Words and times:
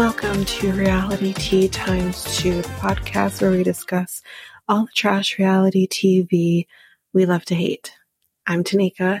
Welcome 0.00 0.46
to 0.46 0.72
Realitea 0.72 1.68
Times 1.70 2.38
2, 2.38 2.62
the 2.62 2.68
podcast 2.68 3.42
where 3.42 3.50
we 3.50 3.62
discuss 3.62 4.22
all 4.66 4.86
the 4.86 4.92
trash 4.94 5.38
reality 5.38 5.86
TV 5.86 6.66
we 7.12 7.26
love 7.26 7.44
to 7.44 7.54
hate. 7.54 7.92
I'm 8.46 8.64
Tanika, 8.64 9.20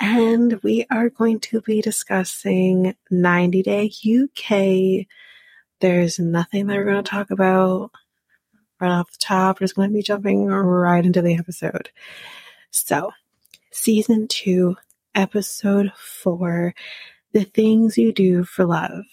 and 0.00 0.60
we 0.64 0.84
are 0.90 1.10
going 1.10 1.38
to 1.42 1.60
be 1.60 1.80
discussing 1.80 2.96
90 3.08 3.62
Day 3.62 3.92
UK. 4.04 5.06
There's 5.78 6.18
nothing 6.18 6.66
that 6.66 6.76
we're 6.76 6.86
going 6.86 7.04
to 7.04 7.08
talk 7.08 7.30
about 7.30 7.92
right 8.80 8.90
off 8.90 9.12
the 9.12 9.18
top. 9.20 9.60
We're 9.60 9.66
just 9.66 9.76
going 9.76 9.90
to 9.90 9.94
be 9.94 10.02
jumping 10.02 10.46
right 10.46 11.06
into 11.06 11.22
the 11.22 11.36
episode. 11.36 11.90
So, 12.72 13.12
season 13.70 14.26
two, 14.26 14.74
episode 15.14 15.92
four 15.94 16.74
The 17.30 17.44
Things 17.44 17.96
You 17.96 18.12
Do 18.12 18.42
for 18.42 18.64
Love. 18.64 19.04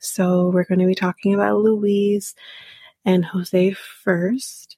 So, 0.00 0.48
we're 0.48 0.64
going 0.64 0.80
to 0.80 0.86
be 0.86 0.94
talking 0.94 1.34
about 1.34 1.58
Louise 1.58 2.34
and 3.04 3.24
Jose 3.24 3.72
first. 3.72 4.76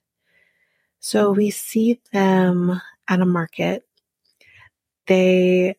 So, 1.00 1.32
we 1.32 1.50
see 1.50 2.00
them 2.12 2.80
at 3.08 3.20
a 3.20 3.24
market. 3.24 3.84
They 5.06 5.76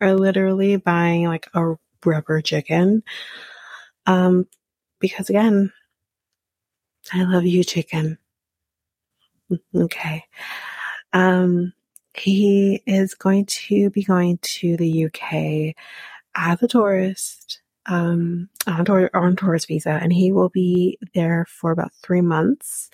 are 0.00 0.14
literally 0.14 0.76
buying 0.76 1.24
like 1.24 1.48
a 1.54 1.76
rubber 2.04 2.40
chicken. 2.40 3.02
Um, 4.06 4.46
because 4.98 5.30
again, 5.30 5.72
I 7.12 7.24
love 7.24 7.44
you, 7.44 7.64
chicken. 7.64 8.18
Okay. 9.74 10.24
Um, 11.12 11.72
he 12.14 12.82
is 12.86 13.14
going 13.14 13.46
to 13.46 13.90
be 13.90 14.02
going 14.04 14.38
to 14.42 14.76
the 14.76 15.06
UK 15.06 15.74
as 16.34 16.62
a 16.62 16.68
tourist, 16.68 17.62
um, 17.90 18.48
on, 18.66 18.84
tour, 18.84 19.10
on 19.12 19.36
tourist 19.36 19.66
visa, 19.68 19.90
and 19.90 20.12
he 20.12 20.32
will 20.32 20.48
be 20.48 20.98
there 21.14 21.44
for 21.48 21.72
about 21.72 21.92
three 22.02 22.20
months. 22.20 22.88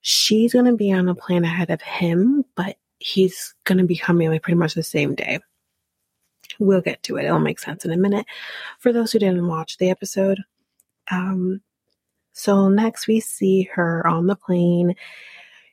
She's 0.00 0.54
going 0.54 0.64
to 0.64 0.76
be 0.76 0.90
on 0.90 1.08
a 1.08 1.14
plane 1.14 1.44
ahead 1.44 1.70
of 1.70 1.82
him, 1.82 2.44
but 2.56 2.76
he's 2.98 3.54
going 3.64 3.78
to 3.78 3.84
be 3.84 3.96
coming 3.96 4.30
like 4.30 4.42
pretty 4.42 4.58
much 4.58 4.74
the 4.74 4.82
same 4.82 5.14
day. 5.14 5.38
We'll 6.58 6.80
get 6.80 7.02
to 7.04 7.16
it. 7.16 7.26
It'll 7.26 7.38
make 7.38 7.58
sense 7.58 7.84
in 7.84 7.92
a 7.92 7.96
minute. 7.96 8.26
For 8.78 8.92
those 8.92 9.12
who 9.12 9.18
didn't 9.18 9.46
watch 9.46 9.76
the 9.76 9.90
episode, 9.90 10.38
um, 11.10 11.60
so 12.32 12.68
next 12.68 13.06
we 13.06 13.20
see 13.20 13.68
her 13.74 14.06
on 14.06 14.26
the 14.26 14.36
plane. 14.36 14.94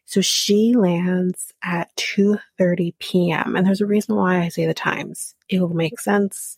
So 0.08 0.22
she 0.22 0.74
lands 0.74 1.54
at 1.64 1.94
2:30 1.98 2.94
p.m. 3.00 3.58
and 3.58 3.68
there's 3.68 3.82
a 3.82 3.86
reason 3.86 4.16
why 4.16 4.40
I 4.40 4.48
say 4.48 4.66
the 4.66 4.74
times. 4.74 5.36
It 5.50 5.60
will 5.60 5.74
make 5.74 6.00
sense 6.00 6.56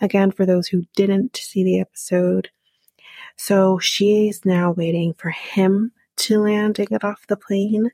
again 0.00 0.30
for 0.30 0.46
those 0.46 0.68
who 0.68 0.84
didn't 0.94 1.36
see 1.36 1.64
the 1.64 1.80
episode. 1.80 2.48
So 3.36 3.80
she's 3.80 4.44
now 4.44 4.70
waiting 4.70 5.14
for 5.14 5.30
him 5.30 5.90
to 6.18 6.40
land 6.42 6.78
and 6.78 6.88
get 6.88 7.02
off 7.02 7.26
the 7.26 7.36
plane. 7.36 7.90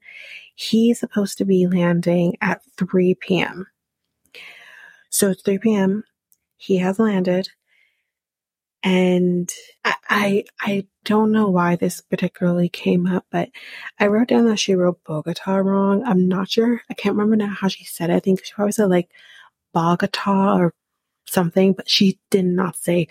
He's 0.55 1.00
supposed 1.00 1.39
to 1.39 1.47
be 1.47 1.67
landing 1.67 2.37
at 2.43 2.61
3 2.77 3.15
p.m. 3.15 3.67
So 5.09 5.31
it's 5.31 5.43
3 5.43 5.59
p.m. 5.59 6.05
He 6.59 6.77
has 6.77 6.98
landed. 6.98 7.48
And 8.83 9.53
I, 9.84 9.95
I, 10.09 10.45
I 10.61 10.87
don't 11.05 11.33
know 11.33 11.48
why 11.48 11.77
this 11.77 12.01
particularly 12.01 12.69
came 12.69 13.07
up, 13.07 13.27
but 13.31 13.51
I 13.98 14.07
wrote 14.07 14.29
down 14.29 14.47
that 14.47 14.59
she 14.59 14.75
wrote 14.75 15.03
Bogota 15.05 15.57
wrong. 15.57 16.05
I'm 16.05 16.29
not 16.29 16.48
sure. 16.48 16.81
I 16.89 16.95
can't 16.95 17.17
remember 17.17 17.37
now 17.37 17.55
how 17.55 17.69
she 17.69 17.84
said 17.84 18.11
it. 18.11 18.15
I 18.15 18.21
think 18.21 18.45
she 18.45 18.53
probably 18.53 18.73
said 18.73 18.91
like 18.91 19.11
Bogota 19.73 20.56
or 20.59 20.75
something, 21.27 21.72
but 21.72 21.91
she 21.91 22.19
did 22.31 22.44
not 22.44 22.77
say 22.77 23.09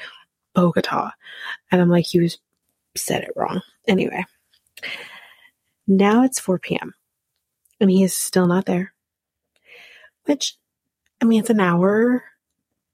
Bogota. 0.53 1.11
And 1.71 1.81
I'm 1.81 1.89
like, 1.89 2.13
you 2.13 2.29
said 2.95 3.23
it 3.23 3.33
wrong. 3.35 3.61
Anyway, 3.87 4.25
now 5.87 6.23
it's 6.23 6.39
4 6.39 6.59
p.m. 6.59 6.93
and 7.79 7.91
he 7.91 8.03
is 8.03 8.15
still 8.15 8.47
not 8.47 8.65
there. 8.65 8.93
Which, 10.25 10.57
I 11.21 11.25
mean, 11.25 11.41
it's 11.41 11.49
an 11.49 11.59
hour 11.59 12.23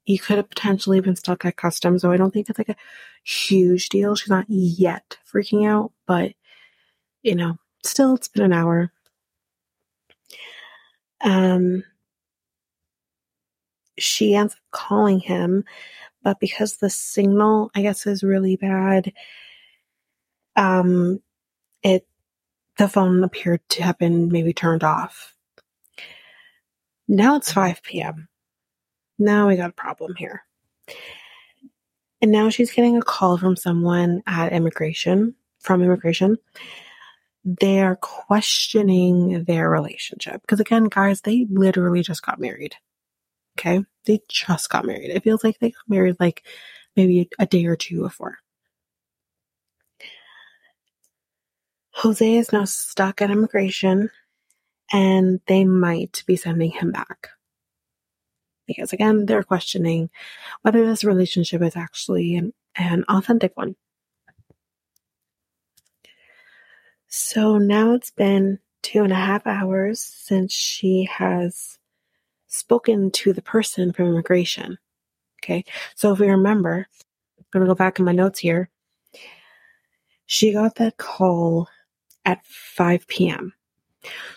he 0.04 0.18
could 0.18 0.36
have 0.36 0.50
potentially 0.50 1.00
been 1.00 1.16
stuck 1.16 1.44
at 1.44 1.56
customs, 1.56 2.02
so 2.02 2.12
I 2.12 2.16
don't 2.16 2.30
think 2.32 2.48
it's 2.50 2.58
like 2.58 2.68
a 2.68 2.76
huge 3.24 3.88
deal. 3.88 4.14
She's 4.14 4.30
not 4.30 4.46
yet 4.48 5.18
freaking 5.32 5.66
out, 5.66 5.92
but 6.06 6.32
you 7.22 7.34
know, 7.34 7.58
still 7.84 8.14
it's 8.14 8.28
been 8.28 8.44
an 8.44 8.52
hour. 8.52 8.92
Um 11.22 11.84
she 13.98 14.34
ends 14.34 14.54
up 14.54 14.60
calling 14.72 15.20
him, 15.20 15.64
but 16.22 16.40
because 16.40 16.76
the 16.76 16.90
signal, 16.90 17.70
I 17.74 17.82
guess, 17.82 18.06
is 18.06 18.22
really 18.24 18.56
bad, 18.56 19.12
um 20.56 21.20
it 21.82 22.06
the 22.78 22.88
phone 22.88 23.24
appeared 23.24 23.60
to 23.70 23.82
have 23.84 23.98
been 23.98 24.28
maybe 24.30 24.52
turned 24.52 24.84
off. 24.84 25.34
Now 27.08 27.36
it's 27.36 27.52
5 27.52 27.82
p.m. 27.82 28.28
Now 29.18 29.48
we 29.48 29.56
got 29.56 29.70
a 29.70 29.74
problem 29.74 30.14
here. 30.16 30.42
And 32.20 32.32
now 32.32 32.48
she's 32.48 32.72
getting 32.72 32.96
a 32.96 33.02
call 33.02 33.36
from 33.38 33.56
someone 33.56 34.22
at 34.26 34.52
immigration, 34.52 35.34
from 35.60 35.82
immigration. 35.82 36.38
They 37.44 37.82
are 37.82 37.96
questioning 37.96 39.44
their 39.44 39.68
relationship. 39.68 40.40
Because 40.40 40.60
again, 40.60 40.84
guys, 40.84 41.20
they 41.20 41.46
literally 41.50 42.02
just 42.02 42.24
got 42.24 42.40
married. 42.40 42.74
Okay? 43.58 43.84
They 44.06 44.20
just 44.28 44.70
got 44.70 44.86
married. 44.86 45.10
It 45.10 45.22
feels 45.22 45.44
like 45.44 45.58
they 45.58 45.70
got 45.70 45.88
married 45.88 46.16
like 46.18 46.44
maybe 46.96 47.28
a 47.38 47.46
day 47.46 47.66
or 47.66 47.76
two 47.76 48.00
before. 48.00 48.38
Jose 51.90 52.34
is 52.34 52.52
now 52.52 52.64
stuck 52.64 53.22
at 53.22 53.30
immigration 53.30 54.10
and 54.92 55.40
they 55.46 55.64
might 55.64 56.24
be 56.26 56.36
sending 56.36 56.70
him 56.70 56.90
back 56.90 57.28
because 58.66 58.92
again, 58.92 59.26
they're 59.26 59.42
questioning 59.42 60.10
whether 60.62 60.86
this 60.86 61.04
relationship 61.04 61.62
is 61.62 61.76
actually 61.76 62.36
an, 62.36 62.52
an 62.76 63.04
authentic 63.08 63.56
one. 63.56 63.76
So 67.06 67.58
now 67.58 67.94
it's 67.94 68.10
been 68.10 68.58
two 68.82 69.04
and 69.04 69.12
a 69.12 69.16
half 69.16 69.46
hours 69.46 70.00
since 70.00 70.52
she 70.52 71.08
has 71.10 71.78
spoken 72.48 73.10
to 73.10 73.32
the 73.32 73.42
person 73.42 73.92
from 73.92 74.08
immigration. 74.08 74.78
Okay. 75.42 75.64
So 75.94 76.12
if 76.12 76.18
we 76.18 76.28
remember, 76.28 76.86
I'm 77.38 77.44
going 77.52 77.64
to 77.64 77.70
go 77.70 77.74
back 77.74 77.98
in 77.98 78.04
my 78.04 78.12
notes 78.12 78.38
here. 78.38 78.70
She 80.26 80.52
got 80.52 80.76
that 80.76 80.96
call 80.96 81.68
at 82.24 82.44
5 82.46 83.06
p.m. 83.06 83.52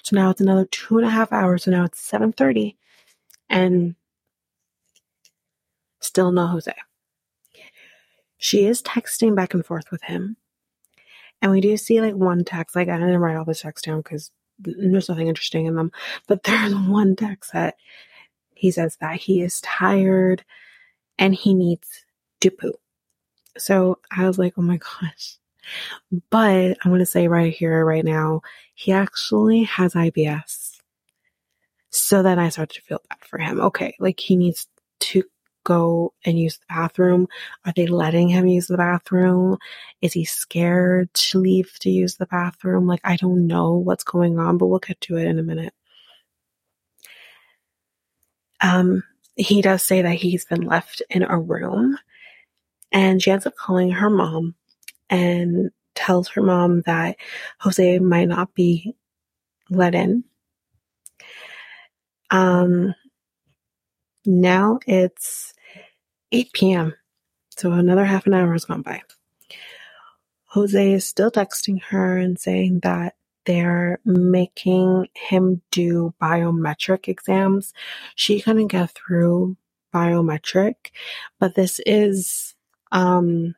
So 0.03 0.15
now 0.15 0.29
it's 0.29 0.41
another 0.41 0.65
two 0.65 0.97
and 0.97 1.07
a 1.07 1.09
half 1.09 1.31
hours. 1.31 1.63
So 1.63 1.71
now 1.71 1.85
it's 1.85 2.11
7.30 2.11 2.75
and 3.49 3.95
Still 5.99 6.31
no 6.31 6.47
Jose. 6.47 6.73
She 8.37 8.65
is 8.65 8.81
texting 8.83 9.35
back 9.35 9.53
and 9.53 9.65
forth 9.65 9.91
with 9.91 10.03
him. 10.03 10.37
And 11.41 11.51
we 11.51 11.61
do 11.61 11.77
see 11.77 12.01
like 12.01 12.15
one 12.15 12.43
text, 12.43 12.75
like 12.75 12.89
I 12.89 12.97
didn't 12.97 13.17
write 13.17 13.35
all 13.35 13.45
the 13.45 13.55
text 13.55 13.85
down 13.85 14.01
because 14.01 14.31
there's 14.59 15.09
nothing 15.09 15.27
interesting 15.27 15.65
in 15.65 15.75
them. 15.75 15.91
But 16.27 16.43
there's 16.43 16.73
one 16.73 17.15
text 17.15 17.53
that 17.53 17.75
he 18.55 18.71
says 18.71 18.97
that 19.01 19.17
he 19.17 19.41
is 19.41 19.61
tired 19.61 20.43
and 21.17 21.33
he 21.33 21.53
needs 21.53 22.05
to 22.41 22.51
poo. 22.51 22.73
So 23.57 23.99
I 24.15 24.27
was 24.27 24.37
like, 24.37 24.53
oh 24.57 24.61
my 24.61 24.77
gosh. 24.77 25.37
But 26.29 26.77
I'm 26.81 26.91
going 26.91 26.99
to 26.99 27.05
say 27.05 27.27
right 27.27 27.53
here, 27.53 27.83
right 27.83 28.05
now, 28.05 28.41
he 28.73 28.91
actually 28.91 29.63
has 29.63 29.93
IBS. 29.93 30.79
So 31.89 32.23
then 32.23 32.39
I 32.39 32.49
started 32.49 32.75
to 32.75 32.81
feel 32.81 33.01
bad 33.09 33.19
for 33.21 33.39
him. 33.39 33.59
Okay, 33.59 33.95
like 33.99 34.19
he 34.19 34.35
needs 34.35 34.67
to 34.99 35.23
go 35.67 36.13
and 36.25 36.39
use 36.39 36.57
the 36.57 36.65
bathroom? 36.69 37.27
Are 37.65 37.73
they 37.75 37.87
letting 37.87 38.29
him 38.29 38.47
use 38.47 38.67
the 38.67 38.77
bathroom? 38.77 39.57
Is 40.01 40.13
he 40.13 40.25
scared 40.25 41.13
to 41.13 41.39
leave 41.39 41.77
to 41.81 41.89
use 41.89 42.15
the 42.15 42.25
bathroom? 42.27 42.87
Like, 42.87 43.01
I 43.03 43.17
don't 43.17 43.47
know 43.47 43.73
what's 43.73 44.05
going 44.05 44.39
on, 44.39 44.57
but 44.57 44.67
we'll 44.67 44.79
get 44.79 45.01
to 45.01 45.17
it 45.17 45.27
in 45.27 45.39
a 45.39 45.43
minute. 45.43 45.73
Um, 48.61 49.03
he 49.35 49.61
does 49.61 49.83
say 49.83 50.01
that 50.01 50.15
he's 50.15 50.45
been 50.45 50.61
left 50.61 51.01
in 51.09 51.23
a 51.23 51.39
room 51.39 51.97
and 52.91 53.21
she 53.21 53.31
ends 53.31 53.45
up 53.45 53.55
calling 53.55 53.91
her 53.91 54.09
mom 54.09 54.55
and 55.09 55.71
tells 55.95 56.29
her 56.29 56.41
mom 56.41 56.81
that 56.85 57.17
Jose 57.59 57.99
might 57.99 58.29
not 58.29 58.53
be 58.55 58.95
let 59.69 59.95
in. 59.95 60.23
Um, 62.31 62.95
now 64.25 64.79
it's 64.87 65.53
8 66.31 66.53
p.m. 66.53 66.95
So 67.51 67.71
another 67.73 68.05
half 68.05 68.27
an 68.27 68.35
hour 68.35 68.53
has 68.53 68.65
gone 68.65 68.83
by. 68.83 69.03
Jose 70.47 70.93
is 70.93 71.05
still 71.07 71.31
texting 71.31 71.81
her 71.89 72.17
and 72.17 72.39
saying 72.39 72.81
that 72.81 73.15
they're 73.45 73.99
making 74.05 75.07
him 75.15 75.61
do 75.71 76.13
biometric 76.21 77.07
exams. 77.09 77.73
She 78.15 78.41
couldn't 78.41 78.67
get 78.67 78.91
through 78.91 79.57
biometric, 79.93 80.75
but 81.39 81.55
this 81.55 81.79
is 81.85 82.55
Um, 82.91 83.55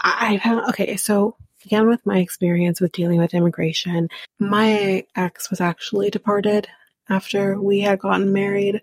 I 0.00 0.38
found, 0.38 0.68
okay, 0.70 0.96
so 0.96 1.36
again, 1.64 1.88
with 1.88 2.04
my 2.06 2.18
experience 2.18 2.80
with 2.80 2.92
dealing 2.92 3.18
with 3.18 3.34
immigration, 3.34 4.10
my 4.38 5.06
ex 5.16 5.50
was 5.50 5.60
actually 5.60 6.10
deported 6.10 6.68
after 7.10 7.60
we 7.60 7.80
had 7.80 8.00
gotten 8.00 8.32
married. 8.32 8.82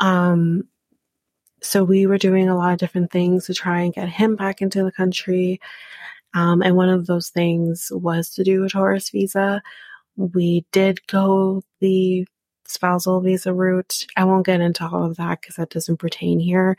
Um, 0.00 0.68
so 1.60 1.84
we 1.84 2.06
were 2.06 2.18
doing 2.18 2.48
a 2.48 2.56
lot 2.56 2.72
of 2.72 2.78
different 2.78 3.10
things 3.10 3.46
to 3.46 3.54
try 3.54 3.80
and 3.80 3.94
get 3.94 4.08
him 4.08 4.36
back 4.36 4.62
into 4.62 4.84
the 4.84 4.92
country. 4.92 5.60
Um, 6.34 6.62
and 6.62 6.76
one 6.76 6.88
of 6.88 7.06
those 7.06 7.30
things 7.30 7.90
was 7.92 8.30
to 8.34 8.44
do 8.44 8.64
a 8.64 8.68
tourist 8.68 9.12
visa. 9.12 9.62
We 10.16 10.66
did 10.72 11.06
go 11.06 11.62
the 11.80 12.26
spousal 12.66 13.20
visa 13.20 13.52
route. 13.52 14.06
I 14.16 14.24
won't 14.24 14.46
get 14.46 14.60
into 14.60 14.86
all 14.86 15.04
of 15.04 15.16
that 15.16 15.40
because 15.40 15.56
that 15.56 15.70
doesn't 15.70 15.98
pertain 15.98 16.38
here. 16.38 16.76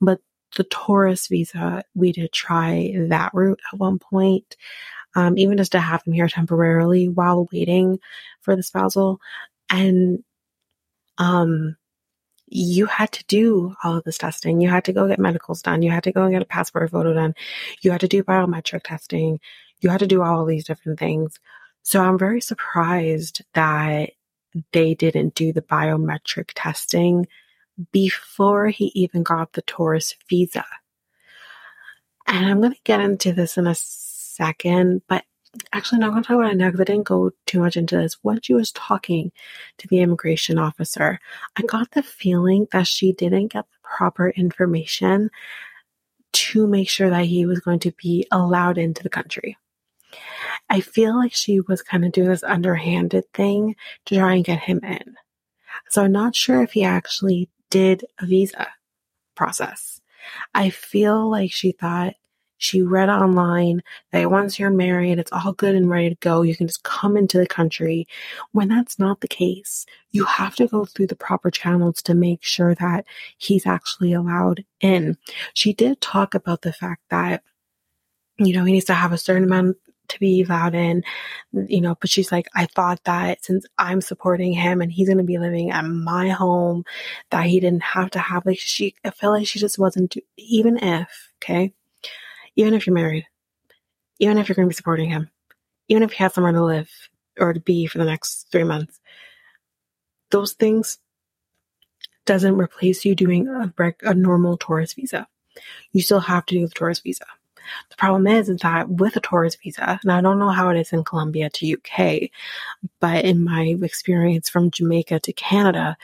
But 0.00 0.20
the 0.56 0.64
tourist 0.64 1.28
visa, 1.28 1.82
we 1.94 2.12
did 2.12 2.32
try 2.32 2.94
that 3.08 3.32
route 3.34 3.60
at 3.72 3.78
one 3.78 3.98
point, 3.98 4.56
um, 5.16 5.36
even 5.38 5.56
just 5.56 5.72
to 5.72 5.80
have 5.80 6.02
him 6.04 6.12
here 6.12 6.28
temporarily 6.28 7.08
while 7.08 7.48
waiting 7.52 7.98
for 8.40 8.54
the 8.54 8.62
spousal. 8.62 9.20
And 9.70 10.22
um, 11.18 11.76
you 12.54 12.84
had 12.84 13.10
to 13.12 13.24
do 13.24 13.74
all 13.82 13.96
of 13.96 14.04
this 14.04 14.18
testing. 14.18 14.60
You 14.60 14.68
had 14.68 14.84
to 14.84 14.92
go 14.92 15.08
get 15.08 15.18
medicals 15.18 15.62
done. 15.62 15.80
You 15.80 15.90
had 15.90 16.04
to 16.04 16.12
go 16.12 16.24
and 16.24 16.32
get 16.32 16.42
a 16.42 16.46
passport 16.46 16.90
photo 16.90 17.14
done. 17.14 17.34
You 17.80 17.90
had 17.90 18.02
to 18.02 18.08
do 18.08 18.22
biometric 18.22 18.82
testing. 18.84 19.40
You 19.80 19.88
had 19.88 20.00
to 20.00 20.06
do 20.06 20.22
all 20.22 20.42
of 20.42 20.48
these 20.48 20.64
different 20.64 20.98
things. 20.98 21.40
So 21.82 22.02
I'm 22.02 22.18
very 22.18 22.42
surprised 22.42 23.42
that 23.54 24.10
they 24.72 24.94
didn't 24.94 25.34
do 25.34 25.52
the 25.52 25.62
biometric 25.62 26.50
testing 26.54 27.26
before 27.90 28.68
he 28.68 28.92
even 28.94 29.22
got 29.22 29.54
the 29.54 29.62
tourist 29.62 30.16
visa. 30.28 30.66
And 32.26 32.44
I'm 32.44 32.60
going 32.60 32.72
to 32.72 32.78
get 32.84 33.00
into 33.00 33.32
this 33.32 33.56
in 33.56 33.66
a 33.66 33.74
second, 33.74 35.02
but 35.08 35.24
actually 35.72 35.98
not 35.98 36.10
going 36.10 36.22
to 36.22 36.26
talk 36.26 36.36
about 36.36 36.52
it 36.52 36.56
now 36.56 36.66
because 36.66 36.80
I 36.80 36.84
didn't 36.84 37.04
go 37.04 37.30
too 37.46 37.60
much 37.60 37.76
into 37.76 37.96
this. 37.96 38.18
When 38.22 38.40
she 38.40 38.54
was 38.54 38.72
talking 38.72 39.32
to 39.78 39.88
the 39.88 40.00
immigration 40.00 40.58
officer, 40.58 41.18
I 41.56 41.62
got 41.62 41.90
the 41.90 42.02
feeling 42.02 42.68
that 42.72 42.86
she 42.86 43.12
didn't 43.12 43.48
get 43.48 43.64
the 43.64 43.88
proper 43.88 44.30
information 44.30 45.30
to 46.32 46.66
make 46.66 46.88
sure 46.88 47.10
that 47.10 47.26
he 47.26 47.44
was 47.44 47.60
going 47.60 47.80
to 47.80 47.92
be 47.92 48.26
allowed 48.30 48.78
into 48.78 49.02
the 49.02 49.10
country. 49.10 49.58
I 50.68 50.80
feel 50.80 51.16
like 51.16 51.34
she 51.34 51.60
was 51.60 51.82
kind 51.82 52.04
of 52.04 52.12
doing 52.12 52.28
this 52.28 52.42
underhanded 52.42 53.24
thing 53.32 53.76
to 54.06 54.16
try 54.16 54.34
and 54.34 54.44
get 54.44 54.60
him 54.60 54.80
in. 54.82 55.16
So 55.88 56.04
I'm 56.04 56.12
not 56.12 56.34
sure 56.34 56.62
if 56.62 56.72
he 56.72 56.84
actually 56.84 57.50
did 57.70 58.04
a 58.18 58.26
visa 58.26 58.68
process. 59.34 60.00
I 60.54 60.70
feel 60.70 61.30
like 61.30 61.52
she 61.52 61.72
thought 61.72 62.14
she 62.62 62.80
read 62.80 63.08
online 63.08 63.82
that 64.12 64.30
once 64.30 64.56
you're 64.56 64.70
married, 64.70 65.18
it's 65.18 65.32
all 65.32 65.52
good 65.52 65.74
and 65.74 65.90
ready 65.90 66.10
to 66.10 66.14
go. 66.20 66.42
You 66.42 66.54
can 66.54 66.68
just 66.68 66.84
come 66.84 67.16
into 67.16 67.36
the 67.36 67.46
country. 67.46 68.06
When 68.52 68.68
that's 68.68 69.00
not 69.00 69.20
the 69.20 69.26
case, 69.26 69.84
you 70.12 70.24
have 70.26 70.54
to 70.56 70.68
go 70.68 70.84
through 70.84 71.08
the 71.08 71.16
proper 71.16 71.50
channels 71.50 72.00
to 72.02 72.14
make 72.14 72.44
sure 72.44 72.76
that 72.76 73.04
he's 73.36 73.66
actually 73.66 74.12
allowed 74.12 74.64
in. 74.80 75.16
She 75.54 75.72
did 75.72 76.00
talk 76.00 76.36
about 76.36 76.62
the 76.62 76.72
fact 76.72 77.02
that, 77.10 77.42
you 78.38 78.52
know, 78.52 78.64
he 78.64 78.74
needs 78.74 78.86
to 78.86 78.94
have 78.94 79.12
a 79.12 79.18
certain 79.18 79.42
amount 79.42 79.76
to 80.08 80.20
be 80.20 80.42
allowed 80.42 80.76
in, 80.76 81.02
you 81.52 81.80
know, 81.80 81.96
but 82.00 82.10
she's 82.10 82.30
like, 82.30 82.46
I 82.54 82.66
thought 82.66 83.02
that 83.04 83.44
since 83.44 83.66
I'm 83.76 84.00
supporting 84.00 84.52
him 84.52 84.80
and 84.80 84.92
he's 84.92 85.08
going 85.08 85.18
to 85.18 85.24
be 85.24 85.38
living 85.38 85.72
at 85.72 85.84
my 85.84 86.28
home, 86.28 86.84
that 87.30 87.46
he 87.46 87.58
didn't 87.58 87.82
have 87.82 88.10
to 88.10 88.20
have, 88.20 88.46
like, 88.46 88.60
she, 88.60 88.94
I 89.04 89.10
feel 89.10 89.30
like 89.30 89.48
she 89.48 89.58
just 89.58 89.80
wasn't, 89.80 90.14
even 90.36 90.76
if, 90.78 91.32
okay, 91.42 91.72
even 92.56 92.74
if 92.74 92.86
you're 92.86 92.94
married, 92.94 93.26
even 94.18 94.38
if 94.38 94.48
you're 94.48 94.56
going 94.56 94.66
to 94.66 94.70
be 94.70 94.76
supporting 94.76 95.10
him, 95.10 95.30
even 95.88 96.02
if 96.02 96.12
he 96.12 96.22
has 96.22 96.34
somewhere 96.34 96.52
to 96.52 96.64
live 96.64 96.90
or 97.38 97.52
to 97.52 97.60
be 97.60 97.86
for 97.86 97.98
the 97.98 98.04
next 98.04 98.48
three 98.52 98.64
months, 98.64 99.00
those 100.30 100.52
things 100.52 100.98
doesn't 102.24 102.56
replace 102.56 103.04
you 103.04 103.14
doing 103.14 103.48
a, 103.48 103.72
a 104.02 104.14
normal 104.14 104.56
tourist 104.56 104.96
visa. 104.96 105.26
You 105.92 106.02
still 106.02 106.20
have 106.20 106.46
to 106.46 106.54
do 106.54 106.66
the 106.66 106.74
tourist 106.74 107.02
visa. 107.02 107.26
The 107.90 107.96
problem 107.96 108.26
is, 108.26 108.48
is 108.48 108.60
that 108.60 108.88
with 108.88 109.16
a 109.16 109.20
tourist 109.20 109.58
visa, 109.62 110.00
and 110.02 110.12
I 110.12 110.20
don't 110.20 110.38
know 110.38 110.50
how 110.50 110.70
it 110.70 110.78
is 110.78 110.92
in 110.92 111.04
Colombia 111.04 111.50
to 111.50 111.74
UK, 111.74 112.30
but 113.00 113.24
in 113.24 113.44
my 113.44 113.76
experience 113.82 114.48
from 114.48 114.70
Jamaica 114.70 115.20
to 115.20 115.32
Canada, 115.32 115.96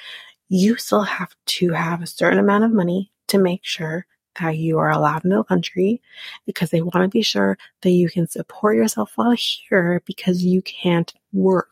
you 0.49 0.77
still 0.77 1.03
have 1.03 1.35
to 1.47 1.73
have 1.73 2.03
a 2.03 2.07
certain 2.07 2.39
amount 2.39 2.65
of 2.65 2.73
money 2.73 3.11
to 3.29 3.39
make 3.39 3.65
sure 3.65 4.07
that 4.41 4.57
you 4.57 4.79
are 4.79 4.91
allowed 4.91 5.25
in 5.25 5.31
the 5.31 5.43
country 5.45 6.01
because 6.47 6.71
they 6.71 6.81
want 6.81 7.03
to 7.03 7.09
be 7.09 7.23
sure 7.23 7.59
that 7.83 7.91
you 7.91 8.09
can 8.09 8.27
support 8.27 8.77
yourself 8.77 9.13
while 9.17 9.35
here 9.37 10.03
because 10.07 10.45
you 10.45 10.63
can't 10.63 11.13
work 11.33 11.69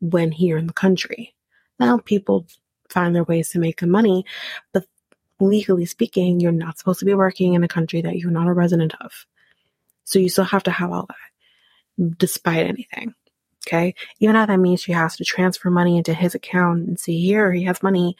when 0.00 0.32
here 0.32 0.58
in 0.58 0.66
the 0.66 0.72
country. 0.72 1.34
Now 1.78 1.98
people 1.98 2.46
find 2.88 3.14
their 3.14 3.24
ways 3.24 3.50
to 3.50 3.58
make 3.58 3.82
money, 3.82 4.24
but 4.72 4.86
legally 5.40 5.86
speaking, 5.86 6.40
you're 6.40 6.52
not 6.52 6.78
supposed 6.78 7.00
to 7.00 7.06
be 7.06 7.14
working 7.14 7.54
in 7.54 7.64
a 7.64 7.68
country 7.68 8.00
that 8.02 8.16
you're 8.16 8.30
not 8.30 8.46
a 8.46 8.52
resident 8.52 8.94
of. 9.00 9.26
So 10.04 10.18
you 10.18 10.28
still 10.28 10.44
have 10.44 10.62
to 10.64 10.70
have 10.70 10.92
all 10.92 11.06
that 11.08 12.16
despite 12.18 12.66
anything. 12.66 13.14
Okay. 13.66 13.94
Even 14.20 14.36
if 14.36 14.46
that 14.46 14.58
means 14.58 14.80
she 14.80 14.92
has 14.92 15.16
to 15.16 15.24
transfer 15.24 15.70
money 15.70 15.96
into 15.96 16.14
his 16.14 16.34
account 16.34 16.86
and 16.86 17.00
see 17.00 17.20
here, 17.20 17.52
he 17.52 17.64
has 17.64 17.82
money, 17.82 18.16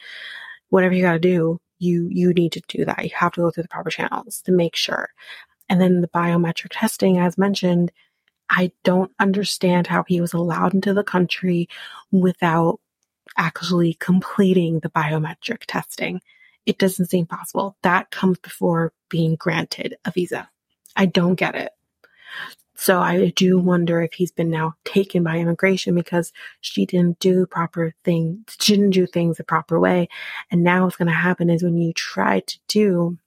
whatever 0.69 0.93
you 0.93 1.01
got 1.01 1.13
to 1.13 1.19
do, 1.19 1.61
you, 1.79 2.07
you 2.11 2.33
need 2.33 2.51
to 2.53 2.61
do 2.67 2.85
that. 2.85 3.03
You 3.03 3.11
have 3.15 3.33
to 3.33 3.41
go 3.41 3.51
through 3.51 3.63
the 3.63 3.69
proper 3.69 3.89
channels 3.89 4.41
to 4.43 4.51
make 4.51 4.75
sure. 4.75 5.09
And 5.69 5.81
then 5.81 6.01
the 6.01 6.07
biometric 6.07 6.69
testing, 6.71 7.17
as 7.17 7.37
mentioned, 7.37 7.91
I 8.49 8.71
don't 8.83 9.11
understand 9.19 9.87
how 9.87 10.03
he 10.07 10.21
was 10.21 10.33
allowed 10.33 10.73
into 10.73 10.93
the 10.93 11.03
country 11.03 11.67
without 12.11 12.79
actually 13.37 13.93
completing 13.95 14.79
the 14.79 14.89
biometric 14.89 15.63
testing. 15.67 16.21
It 16.65 16.77
doesn't 16.77 17.09
seem 17.09 17.25
possible. 17.25 17.77
That 17.83 18.11
comes 18.11 18.39
before 18.39 18.93
being 19.09 19.35
granted 19.35 19.97
a 20.05 20.11
visa. 20.11 20.49
I 20.95 21.05
don't 21.05 21.35
get 21.35 21.55
it. 21.55 21.71
So 22.79 22.99
I 22.99 23.33
do 23.35 23.57
wonder 23.57 24.01
if 24.03 24.13
he's 24.13 24.31
been 24.31 24.51
now 24.51 24.75
taken 24.85 25.23
by 25.23 25.37
immigration 25.37 25.95
because 25.95 26.31
she 26.61 26.85
didn't 26.85 27.17
do 27.17 27.47
proper 27.47 27.95
thing, 28.03 28.45
she 28.59 28.75
didn't 28.75 28.91
do 28.91 29.07
things 29.07 29.37
the 29.37 29.43
proper 29.43 29.79
way. 29.79 30.09
And 30.51 30.63
now 30.63 30.83
what's 30.83 30.95
going 30.95 31.07
to 31.07 31.13
happen 31.13 31.49
is 31.49 31.63
when 31.63 31.77
you 31.77 31.91
try 31.93 32.41
to 32.41 32.59
do, 32.67 33.17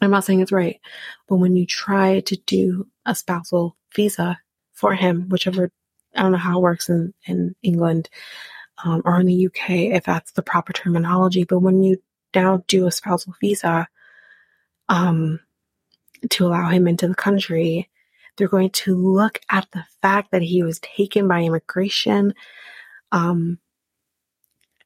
I'm 0.00 0.10
not 0.10 0.24
saying 0.24 0.40
it's 0.40 0.50
right, 0.50 0.80
but 1.28 1.36
when 1.36 1.54
you 1.54 1.66
try 1.66 2.20
to 2.20 2.36
do 2.46 2.88
a 3.04 3.14
spousal 3.14 3.76
visa 3.94 4.40
for 4.72 4.94
him, 4.94 5.28
whichever, 5.28 5.70
I 6.16 6.22
don't 6.22 6.32
know 6.32 6.38
how 6.38 6.56
it 6.58 6.62
works 6.62 6.88
in, 6.88 7.12
in 7.26 7.54
England, 7.62 8.08
um, 8.82 9.02
or 9.04 9.20
in 9.20 9.26
the 9.26 9.46
UK, 9.46 9.70
if 9.70 10.04
that's 10.04 10.32
the 10.32 10.42
proper 10.42 10.72
terminology, 10.72 11.44
but 11.44 11.58
when 11.58 11.82
you 11.82 12.02
now 12.34 12.64
do 12.68 12.86
a 12.86 12.90
spousal 12.90 13.34
visa 13.38 13.86
um, 14.88 15.40
to 16.30 16.46
allow 16.46 16.68
him 16.68 16.88
into 16.88 17.08
the 17.08 17.14
country. 17.14 17.90
They're 18.36 18.48
going 18.48 18.70
to 18.70 18.96
look 18.96 19.40
at 19.50 19.68
the 19.72 19.84
fact 20.00 20.30
that 20.32 20.42
he 20.42 20.62
was 20.62 20.80
taken 20.80 21.28
by 21.28 21.42
immigration 21.42 22.34
um, 23.10 23.58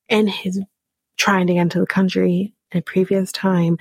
in 0.08 0.26
his 0.26 0.60
trying 1.16 1.46
to 1.46 1.54
get 1.54 1.60
into 1.60 1.80
the 1.80 1.86
country 1.86 2.54
in 2.72 2.78
a 2.78 2.82
previous 2.82 3.32
time 3.32 3.78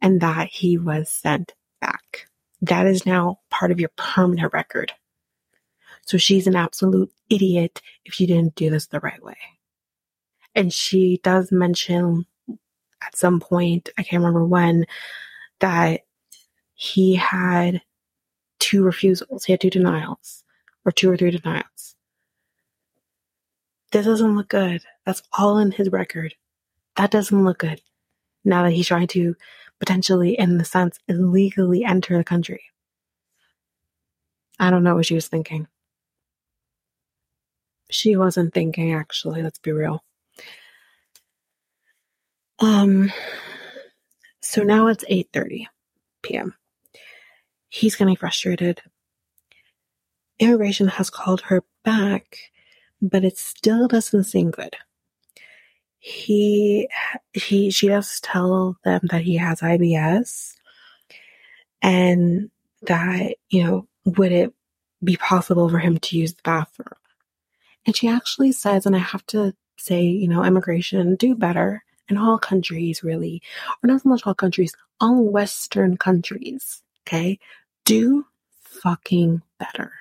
and 0.00 0.20
that 0.20 0.48
he 0.48 0.76
was 0.78 1.10
sent 1.10 1.54
back. 1.80 2.26
That 2.62 2.86
is 2.86 3.06
now 3.06 3.40
part 3.50 3.70
of 3.70 3.80
your 3.80 3.90
permanent 3.96 4.52
record. 4.52 4.92
So 6.06 6.18
she's 6.18 6.46
an 6.46 6.56
absolute 6.56 7.10
idiot 7.30 7.80
if 8.04 8.14
she 8.14 8.26
didn't 8.26 8.54
do 8.54 8.70
this 8.70 8.88
the 8.88 9.00
right 9.00 9.22
way. 9.22 9.36
And 10.54 10.72
she 10.72 11.20
does 11.22 11.50
mention 11.50 12.26
at 13.02 13.16
some 13.16 13.40
point, 13.40 13.90
I 13.98 14.02
can't 14.02 14.22
remember 14.22 14.44
when, 14.44 14.86
that 15.60 16.02
he 16.74 17.14
had 17.14 17.82
two 18.58 18.82
refusals. 18.82 19.44
He 19.44 19.52
had 19.52 19.60
two 19.60 19.70
denials, 19.70 20.44
or 20.84 20.92
two 20.92 21.10
or 21.10 21.16
three 21.16 21.30
denials. 21.30 21.96
This 23.92 24.06
doesn't 24.06 24.36
look 24.36 24.48
good. 24.48 24.82
That's 25.06 25.22
all 25.32 25.58
in 25.58 25.70
his 25.70 25.90
record. 25.90 26.34
That 26.96 27.10
doesn't 27.10 27.44
look 27.44 27.58
good. 27.58 27.80
Now 28.44 28.64
that 28.64 28.72
he's 28.72 28.88
trying 28.88 29.06
to 29.08 29.36
potentially, 29.78 30.38
in 30.38 30.58
the 30.58 30.64
sense, 30.64 30.98
illegally 31.08 31.84
enter 31.84 32.16
the 32.16 32.24
country. 32.24 32.62
I 34.58 34.70
don't 34.70 34.84
know 34.84 34.94
what 34.94 35.06
she 35.06 35.14
was 35.14 35.28
thinking. 35.28 35.66
She 37.90 38.16
wasn't 38.16 38.54
thinking, 38.54 38.94
actually, 38.94 39.42
let's 39.42 39.58
be 39.58 39.72
real. 39.72 40.02
Um, 42.60 43.12
so 44.40 44.62
now 44.62 44.86
it's 44.86 45.04
8.30 45.04 45.66
p.m. 46.22 46.54
He's 47.74 47.96
getting 47.96 48.14
frustrated. 48.14 48.82
Immigration 50.38 50.86
has 50.86 51.10
called 51.10 51.40
her 51.40 51.64
back, 51.84 52.38
but 53.02 53.24
it 53.24 53.36
still 53.36 53.88
doesn't 53.88 54.24
seem 54.24 54.52
good. 54.52 54.76
He, 55.98 56.88
he, 57.32 57.72
she 57.72 57.88
does 57.88 58.20
tell 58.20 58.76
them 58.84 59.00
that 59.10 59.22
he 59.22 59.38
has 59.38 59.60
IBS 59.60 60.54
and 61.82 62.48
that, 62.82 63.34
you 63.50 63.64
know, 63.64 63.88
would 64.04 64.30
it 64.30 64.54
be 65.02 65.16
possible 65.16 65.68
for 65.68 65.78
him 65.78 65.98
to 65.98 66.16
use 66.16 66.32
the 66.32 66.42
bathroom? 66.44 66.94
And 67.86 67.96
she 67.96 68.06
actually 68.06 68.52
says, 68.52 68.86
and 68.86 68.94
I 68.94 69.00
have 69.00 69.26
to 69.26 69.52
say, 69.78 70.04
you 70.04 70.28
know, 70.28 70.44
immigration 70.44 71.16
do 71.16 71.34
better 71.34 71.82
in 72.08 72.18
all 72.18 72.38
countries, 72.38 73.02
really, 73.02 73.42
or 73.82 73.88
not 73.88 74.02
so 74.02 74.10
much 74.10 74.22
all 74.24 74.34
countries, 74.34 74.76
all 75.00 75.24
Western 75.24 75.96
countries, 75.96 76.84
okay, 77.02 77.40
do 77.84 78.26
fucking 78.62 79.42
better. 79.58 79.92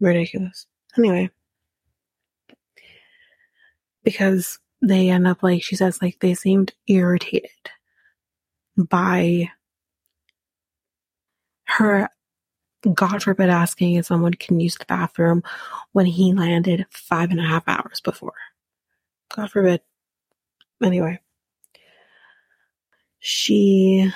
Ridiculous. 0.00 0.66
Anyway, 0.98 1.30
because 4.02 4.58
they 4.82 5.08
end 5.08 5.26
up 5.26 5.42
like, 5.42 5.62
she 5.62 5.76
says, 5.76 6.02
like, 6.02 6.18
they 6.20 6.34
seemed 6.34 6.72
irritated 6.86 7.50
by 8.76 9.50
her, 11.64 12.08
God 12.92 13.22
forbid, 13.22 13.48
asking 13.48 13.94
if 13.94 14.06
someone 14.06 14.34
can 14.34 14.60
use 14.60 14.76
the 14.76 14.84
bathroom 14.84 15.42
when 15.92 16.06
he 16.06 16.34
landed 16.34 16.86
five 16.90 17.30
and 17.30 17.40
a 17.40 17.44
half 17.44 17.66
hours 17.66 18.00
before. 18.00 18.34
God 19.34 19.50
forbid. 19.50 19.80
Anyway, 20.82 21.20
she 23.20 24.12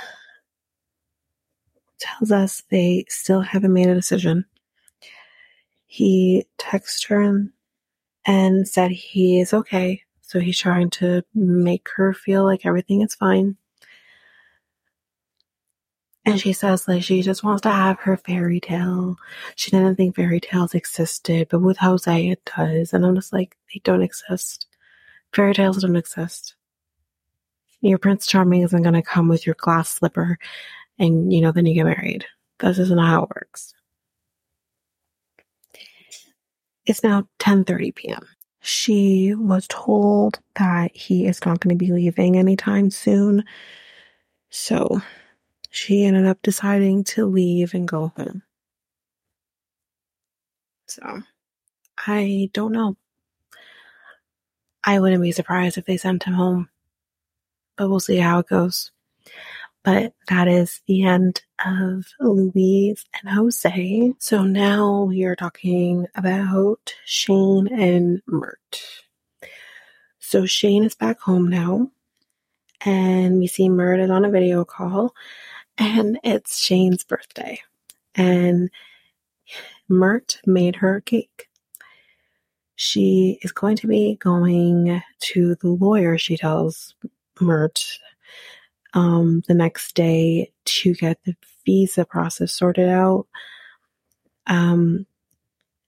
tells 1.98 2.32
us 2.32 2.62
they 2.70 3.04
still 3.08 3.40
haven't 3.40 3.72
made 3.72 3.88
a 3.88 3.94
decision. 3.94 4.44
He 5.86 6.46
texted 6.58 7.08
her 7.08 7.50
and 8.26 8.68
said 8.68 8.90
he 8.90 9.40
is 9.40 9.52
okay. 9.54 10.02
So 10.22 10.38
he's 10.40 10.58
trying 10.58 10.90
to 10.90 11.22
make 11.34 11.88
her 11.96 12.12
feel 12.12 12.44
like 12.44 12.66
everything 12.66 13.00
is 13.00 13.14
fine. 13.14 13.56
And 16.26 16.38
she 16.38 16.52
says 16.52 16.86
like 16.86 17.02
she 17.02 17.22
just 17.22 17.42
wants 17.42 17.62
to 17.62 17.70
have 17.70 17.98
her 18.00 18.18
fairy 18.18 18.60
tale. 18.60 19.16
She 19.56 19.70
didn't 19.70 19.96
think 19.96 20.14
fairy 20.14 20.40
tales 20.40 20.74
existed, 20.74 21.48
but 21.48 21.60
with 21.60 21.78
Jose 21.78 22.28
it 22.28 22.44
does. 22.56 22.92
And 22.92 23.06
I'm 23.06 23.14
just 23.14 23.32
like, 23.32 23.56
they 23.72 23.80
don't 23.82 24.02
exist. 24.02 24.66
Fairy 25.32 25.54
tales 25.54 25.78
don't 25.78 25.96
exist. 25.96 26.54
Your 27.80 27.96
Prince 27.96 28.26
Charming 28.26 28.62
isn't 28.62 28.82
going 28.82 28.94
to 28.94 29.02
come 29.02 29.28
with 29.28 29.46
your 29.46 29.56
glass 29.58 29.88
slipper 29.88 30.38
and, 30.98 31.32
you 31.32 31.40
know, 31.40 31.52
then 31.52 31.66
you 31.66 31.74
get 31.74 31.84
married. 31.84 32.26
This 32.58 32.78
isn't 32.78 32.98
how 32.98 33.24
it 33.24 33.30
works. 33.34 33.74
It's 36.86 37.02
now 37.04 37.28
10:30 37.38 37.94
p.m. 37.94 38.26
She 38.60 39.34
was 39.34 39.66
told 39.68 40.40
that 40.56 40.94
he 40.96 41.26
is 41.26 41.44
not 41.46 41.60
going 41.60 41.76
to 41.78 41.84
be 41.84 41.92
leaving 41.92 42.36
anytime 42.36 42.90
soon. 42.90 43.44
So, 44.50 45.00
she 45.70 46.04
ended 46.04 46.26
up 46.26 46.40
deciding 46.42 47.04
to 47.04 47.26
leave 47.26 47.74
and 47.74 47.86
go 47.86 48.12
home. 48.16 48.42
So, 50.88 51.22
I 51.98 52.50
don't 52.54 52.72
know. 52.72 52.96
I 54.84 55.00
wouldn't 55.00 55.22
be 55.22 55.32
surprised 55.32 55.78
if 55.78 55.84
they 55.84 55.96
sent 55.98 56.24
him 56.24 56.34
home 56.34 56.68
but 57.76 57.88
we'll 57.88 58.00
see 58.00 58.18
how 58.18 58.40
it 58.40 58.48
goes. 58.48 58.90
But 59.88 60.12
that 60.28 60.48
is 60.48 60.82
the 60.86 61.04
end 61.04 61.40
of 61.64 62.04
Louise 62.20 63.06
and 63.14 63.34
Jose. 63.34 64.12
So 64.18 64.42
now 64.42 65.04
we 65.04 65.24
are 65.24 65.34
talking 65.34 66.06
about 66.14 66.92
Shane 67.06 67.68
and 67.68 68.20
Mert. 68.26 68.82
So 70.18 70.44
Shane 70.44 70.84
is 70.84 70.94
back 70.94 71.20
home 71.20 71.48
now, 71.48 71.90
and 72.82 73.38
we 73.38 73.46
see 73.46 73.70
Mert 73.70 74.00
is 74.00 74.10
on 74.10 74.26
a 74.26 74.30
video 74.30 74.62
call, 74.66 75.14
and 75.78 76.20
it's 76.22 76.62
Shane's 76.62 77.02
birthday. 77.02 77.58
And 78.14 78.68
Mert 79.88 80.42
made 80.44 80.76
her 80.76 80.96
a 80.96 81.00
cake. 81.00 81.48
She 82.76 83.38
is 83.40 83.52
going 83.52 83.76
to 83.76 83.86
be 83.86 84.16
going 84.16 85.02
to 85.18 85.54
the 85.54 85.68
lawyer, 85.68 86.18
she 86.18 86.36
tells 86.36 86.94
Mert 87.40 87.98
um, 88.94 89.42
the 89.48 89.54
next 89.54 89.94
day 89.94 90.52
to 90.64 90.94
get 90.94 91.18
the 91.24 91.36
visa 91.66 92.04
process 92.04 92.52
sorted 92.52 92.88
out. 92.88 93.26
Um, 94.46 95.06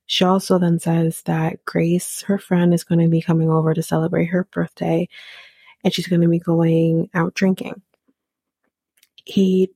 she 0.06 0.24
also 0.24 0.58
then 0.58 0.78
says 0.78 1.22
that 1.22 1.64
Grace, 1.64 2.22
her 2.22 2.38
friend, 2.38 2.74
is 2.74 2.84
going 2.84 2.98
to 2.98 3.08
be 3.08 3.22
coming 3.22 3.48
over 3.48 3.72
to 3.74 3.82
celebrate 3.82 4.26
her 4.26 4.44
birthday 4.52 5.08
and 5.84 5.94
she's 5.94 6.08
going 6.08 6.20
to 6.20 6.28
be 6.28 6.38
going 6.38 7.08
out 7.14 7.34
drinking. 7.34 7.80
He 9.24 9.70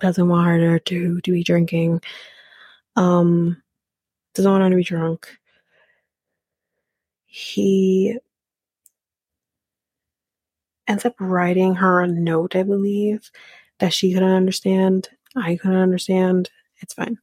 doesn't 0.00 0.28
want 0.28 0.46
her 0.46 0.78
to, 0.78 1.20
to 1.20 1.32
be 1.32 1.44
drinking, 1.44 2.00
um, 2.96 3.62
doesn't 4.34 4.50
want 4.50 4.64
her 4.64 4.70
to 4.70 4.76
be 4.76 4.84
drunk. 4.84 5.28
He 7.26 8.18
ends 10.88 11.04
up 11.04 11.14
writing 11.20 11.74
her 11.76 12.00
a 12.00 12.08
note, 12.08 12.56
I 12.56 12.62
believe, 12.62 13.30
that 13.78 13.92
she 13.92 14.12
couldn't 14.12 14.28
understand. 14.28 15.08
I 15.34 15.56
couldn't 15.56 15.76
understand. 15.76 16.50
It's 16.80 16.94
fine. 16.94 17.18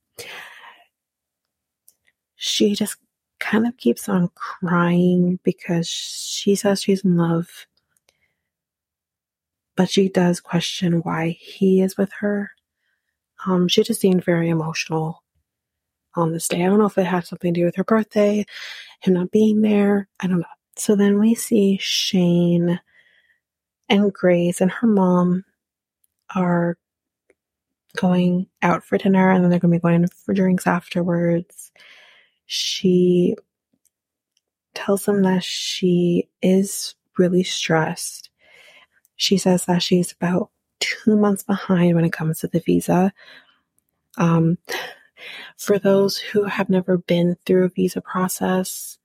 She 2.36 2.76
just 2.76 2.98
kind 3.40 3.68
of 3.68 3.78
keeps 3.78 4.08
on 4.08 4.30
crying 4.36 5.40
because 5.44 5.88
she 5.88 6.56
says 6.56 6.82
she's 6.82 7.04
in 7.04 7.18
love. 7.18 7.66
But 9.76 9.90
she 9.90 10.10
does 10.10 10.40
question 10.40 11.02
why 11.02 11.38
he 11.40 11.82
is 11.82 11.98
with 11.98 12.12
her. 12.20 12.52
Um, 13.46 13.68
she 13.68 13.84
just 13.84 14.00
seemed 14.02 14.24
very 14.24 14.50
emotional 14.50 15.24
on 16.16 16.32
this 16.32 16.48
day. 16.48 16.64
I 16.64 16.68
don't 16.68 16.80
know 16.80 16.86
if 16.86 16.98
it 16.98 17.06
had 17.06 17.26
something 17.26 17.54
to 17.54 17.60
do 17.62 17.66
with 17.66 17.76
her 17.76 17.84
birthday, 17.84 18.46
him 19.02 19.14
not 19.14 19.32
being 19.32 19.62
there. 19.62 20.08
I 20.20 20.28
don't 20.28 20.40
know. 20.40 20.46
So 20.78 20.96
then 20.96 21.20
we 21.20 21.36
see 21.36 21.78
Shane 21.82 22.80
and 23.90 24.14
Grace 24.14 24.62
and 24.62 24.72
her 24.72 24.88
mom 24.88 25.46
are 26.36 26.78
going 27.96 28.48
out 28.62 28.84
for 28.84 28.98
dinner 28.98 29.32
and 29.32 29.44
then 29.44 29.52
they're 29.52 29.60
going 29.60 29.72
to 29.72 29.78
be 29.78 29.82
going 29.82 30.08
for 30.08 30.34
drinks 30.34 30.66
afterwards. 30.66 31.72
She 32.46 33.36
tells 34.74 35.06
them 35.06 35.22
that 35.24 35.44
she 35.44 36.30
is 36.42 36.96
really 37.18 37.44
stressed. 37.44 38.30
She 39.16 39.38
says 39.38 39.66
that 39.66 39.84
she's 39.84 40.12
about 40.12 40.50
two 40.80 41.16
months 41.16 41.44
behind 41.44 41.96
when 41.96 42.06
it 42.06 42.12
comes 42.14 42.40
to 42.40 42.48
the 42.48 42.60
visa. 42.60 43.14
Um, 44.18 44.58
for 45.58 45.80
those 45.80 46.18
who 46.18 46.44
have 46.44 46.70
never 46.70 46.98
been 46.98 47.38
through 47.46 47.66
a 47.66 47.70
visa 47.70 48.02
process 48.02 48.98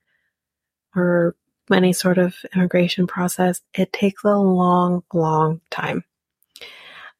or 0.95 1.35
any 1.71 1.93
sort 1.93 2.17
of 2.17 2.35
immigration 2.55 3.07
process, 3.07 3.61
it 3.73 3.93
takes 3.93 4.23
a 4.23 4.37
long, 4.37 5.03
long 5.13 5.61
time. 5.69 6.03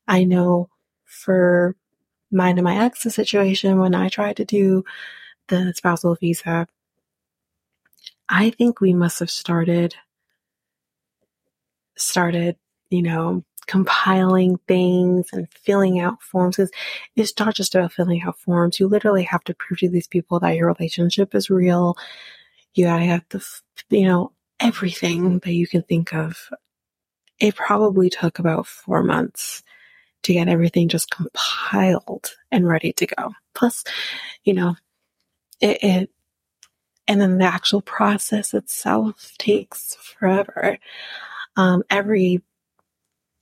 I 0.07 0.23
know 0.23 0.69
for 1.05 1.75
mine 2.31 2.57
and 2.57 2.63
my 2.63 2.83
ex's 2.85 3.15
situation, 3.15 3.79
when 3.79 3.95
I 3.95 4.09
tried 4.09 4.37
to 4.37 4.45
do 4.45 4.83
the 5.47 5.73
spousal 5.75 6.15
visa, 6.15 6.67
I 8.27 8.51
think 8.51 8.79
we 8.79 8.93
must 8.93 9.19
have 9.19 9.31
started, 9.31 9.95
started, 11.95 12.55
you 12.89 13.01
know, 13.01 13.43
compiling 13.69 14.57
things 14.67 15.27
and 15.31 15.47
filling 15.51 15.99
out 15.99 16.21
forms 16.23 16.57
because 16.57 16.71
it's 17.15 17.33
not 17.39 17.55
just 17.55 17.75
about 17.75 17.93
filling 17.93 18.21
out 18.23 18.37
forms. 18.39 18.79
You 18.79 18.87
literally 18.87 19.23
have 19.23 19.43
to 19.43 19.53
prove 19.53 19.79
to 19.79 19.89
these 19.89 20.07
people 20.07 20.39
that 20.39 20.55
your 20.55 20.67
relationship 20.67 21.35
is 21.35 21.51
real. 21.51 21.95
You 22.73 22.85
gotta 22.85 23.05
have 23.05 23.25
the, 23.29 23.45
you 23.89 24.07
know, 24.07 24.31
everything 24.59 25.39
that 25.39 25.53
you 25.53 25.67
can 25.67 25.83
think 25.83 26.13
of. 26.13 26.49
It 27.39 27.55
probably 27.55 28.09
took 28.09 28.39
about 28.39 28.67
four 28.67 29.03
months 29.03 29.63
to 30.23 30.33
get 30.33 30.49
everything 30.49 30.89
just 30.89 31.09
compiled 31.09 32.35
and 32.51 32.67
ready 32.67 32.91
to 32.93 33.07
go. 33.07 33.31
Plus, 33.53 33.83
you 34.43 34.53
know, 34.53 34.75
it, 35.61 35.83
it 35.83 36.09
and 37.07 37.19
then 37.19 37.39
the 37.39 37.45
actual 37.45 37.81
process 37.81 38.53
itself 38.53 39.33
takes 39.39 39.95
forever. 39.95 40.77
Um, 41.55 41.83
every 41.89 42.43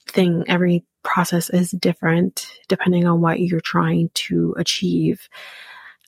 thing, 0.08 0.46
every 0.48 0.86
process 1.04 1.50
is 1.50 1.72
different 1.72 2.48
depending 2.70 3.06
on 3.06 3.20
what 3.20 3.40
you're 3.40 3.60
trying 3.60 4.10
to 4.14 4.56
achieve. 4.58 5.28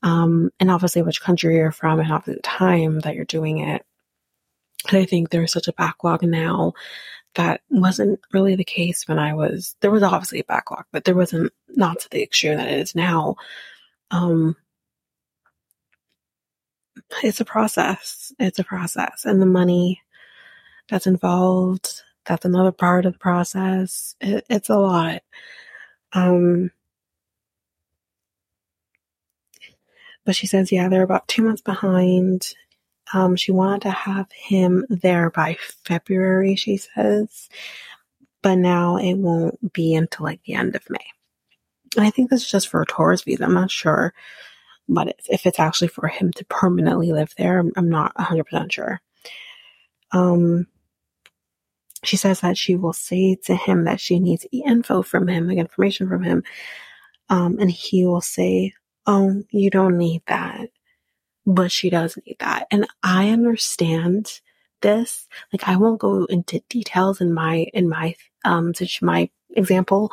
Um, 0.04 0.52
and 0.60 0.72
obviously 0.72 1.02
which 1.02 1.22
country 1.22 1.56
you're 1.56 1.74
from 1.74 2.00
and 2.00 2.12
obviously 2.12 2.36
the 2.36 2.42
time 2.42 3.02
that 3.02 3.16
you're 3.16 3.26
doing 3.26 3.60
it. 3.60 3.86
I 4.88 5.06
think 5.06 5.30
there's 5.30 5.52
such 5.52 5.68
a 5.68 5.74
backlog 5.74 6.24
now 6.24 6.74
that 7.36 7.62
wasn't 7.70 8.20
really 8.34 8.56
the 8.56 8.64
case 8.64 9.08
when 9.08 9.20
I 9.20 9.34
was, 9.34 9.76
there 9.82 9.92
was 9.92 10.04
obviously 10.04 10.40
a 10.40 10.46
backlog, 10.46 10.86
but 10.92 11.04
there 11.04 11.16
wasn't, 11.16 11.54
not 11.70 12.00
to 12.00 12.10
the 12.10 12.24
extreme 12.24 12.58
that 12.58 12.70
it 12.70 12.80
is 12.80 12.96
now. 12.96 13.36
Um, 14.10 14.56
it's 17.24 17.40
a 17.40 17.46
process. 17.46 18.34
It's 18.40 18.60
a 18.60 18.64
process. 18.64 19.26
And 19.26 19.42
the 19.42 19.46
money 19.46 20.02
that's 20.90 21.08
involved, 21.08 22.02
that's 22.26 22.46
another 22.46 22.72
part 22.72 23.06
of 23.06 23.14
the 23.14 23.20
process. 23.20 24.16
It, 24.20 24.46
it's 24.50 24.70
a 24.70 24.78
lot. 24.78 25.22
Um, 26.14 26.72
but 30.26 30.36
she 30.36 30.48
says, 30.48 30.72
yeah, 30.72 30.90
they're 30.90 31.04
about 31.04 31.28
two 31.28 31.44
months 31.44 31.62
behind. 31.62 32.54
Um, 33.14 33.36
she 33.36 33.52
wanted 33.52 33.82
to 33.84 33.92
have 33.92 34.32
him 34.32 34.86
there 34.90 35.30
by 35.30 35.58
February, 35.86 36.56
she 36.56 36.78
says, 36.78 37.50
but 38.42 38.56
now 38.56 38.98
it 38.98 39.16
won't 39.16 39.74
be 39.74 39.96
until 39.96 40.26
like 40.26 40.42
the 40.44 40.54
end 40.54 40.76
of 40.76 40.90
May. 40.90 40.98
And 41.98 42.06
I 42.06 42.12
think 42.12 42.30
this 42.30 42.44
is 42.44 42.52
just 42.52 42.68
for 42.68 42.82
a 42.82 42.86
tourist 42.86 43.26
visa. 43.26 43.44
I'm 43.44 43.54
not 43.54 43.72
sure, 43.72 44.14
but 44.88 45.16
if 45.28 45.46
it's 45.46 45.60
actually 45.60 45.88
for 45.88 46.08
him 46.08 46.32
to 46.34 46.46
permanently 46.46 47.12
live 47.12 47.34
there, 47.38 47.60
I'm, 47.60 47.72
I'm 47.76 47.90
not 47.90 48.14
100% 48.16 48.72
sure. 48.72 49.02
Um, 50.12 50.68
she 52.04 52.16
says 52.16 52.42
that 52.42 52.58
she 52.58 52.76
will 52.76 52.94
say 52.94 53.36
to 53.46 53.56
him 53.56 53.86
that 53.86 54.00
she 54.00 54.20
needs 54.20 54.46
info 54.52 55.02
from 55.02 55.28
him, 55.28 55.48
like 55.48 55.58
information 55.58 56.08
from 56.08 56.24
him. 56.24 56.44
Um, 57.30 57.58
and 57.60 57.70
he 57.70 58.06
will 58.06 58.22
say, 58.22 58.74
Oh, 59.06 59.44
you 59.50 59.70
don't 59.70 59.98
need 59.98 60.22
that. 60.28 60.70
But 61.50 61.72
she 61.72 61.90
does 61.90 62.16
need 62.26 62.38
that. 62.40 62.68
And 62.70 62.86
I 63.02 63.30
understand 63.30 64.40
this. 64.82 65.28
Like 65.52 65.68
I 65.68 65.78
won't 65.78 66.00
go 66.00 66.26
into 66.26 66.62
details 66.70 67.22
in 67.22 67.34
my, 67.34 67.66
in 67.74 67.90
my, 67.90 68.16
um, 68.46 68.76
such 68.76 69.02
my 69.02 69.32
example, 69.56 70.12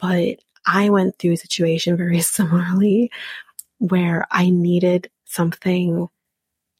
but 0.00 0.40
I 0.66 0.90
went 0.90 1.18
through 1.18 1.34
a 1.34 1.36
situation 1.36 1.96
very 1.96 2.20
similarly 2.20 3.12
where 3.78 4.26
I 4.28 4.50
needed 4.50 5.08
something 5.24 6.08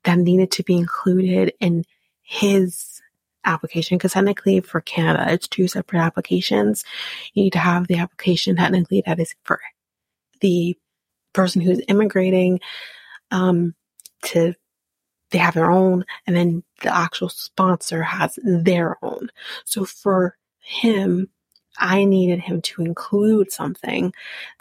that 0.02 0.18
needed 0.18 0.50
to 0.52 0.64
be 0.64 0.76
included 0.76 1.52
in 1.60 1.84
his 2.22 3.00
application 3.44 3.96
because 3.96 4.12
technically 4.12 4.60
for 4.60 4.80
Canada 4.80 5.32
it's 5.32 5.46
two 5.46 5.68
separate 5.68 6.00
applications. 6.00 6.84
You 7.34 7.44
need 7.44 7.52
to 7.52 7.60
have 7.60 7.86
the 7.86 7.98
application 7.98 8.56
technically 8.56 9.02
that 9.06 9.20
is 9.20 9.34
for 9.44 9.60
the 10.40 10.76
person 11.32 11.62
who's 11.62 11.80
immigrating 11.86 12.60
um, 13.30 13.74
to 14.24 14.54
they 15.30 15.38
have 15.38 15.54
their 15.54 15.70
own 15.70 16.04
and 16.26 16.36
then 16.36 16.62
the 16.82 16.94
actual 16.94 17.28
sponsor 17.28 18.02
has 18.02 18.38
their 18.42 18.96
own. 19.02 19.30
So 19.64 19.84
for 19.84 20.36
him, 20.58 21.28
I 21.78 22.04
needed 22.04 22.40
him 22.40 22.62
to 22.62 22.82
include 22.82 23.52
something 23.52 24.12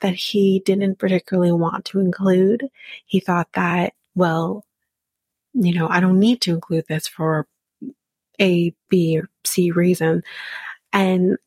that 0.01 0.13
he 0.13 0.61
didn't 0.65 0.99
particularly 0.99 1.51
want 1.51 1.85
to 1.85 1.99
include. 1.99 2.69
He 3.05 3.19
thought 3.19 3.49
that, 3.53 3.93
well, 4.15 4.63
you 5.53 5.73
know, 5.73 5.87
I 5.89 5.99
don't 5.99 6.19
need 6.19 6.41
to 6.41 6.53
include 6.53 6.85
this 6.87 7.07
for 7.07 7.47
A, 8.39 8.73
B, 8.89 9.17
or 9.19 9.29
C 9.43 9.71
reason. 9.71 10.23
And 10.93 11.37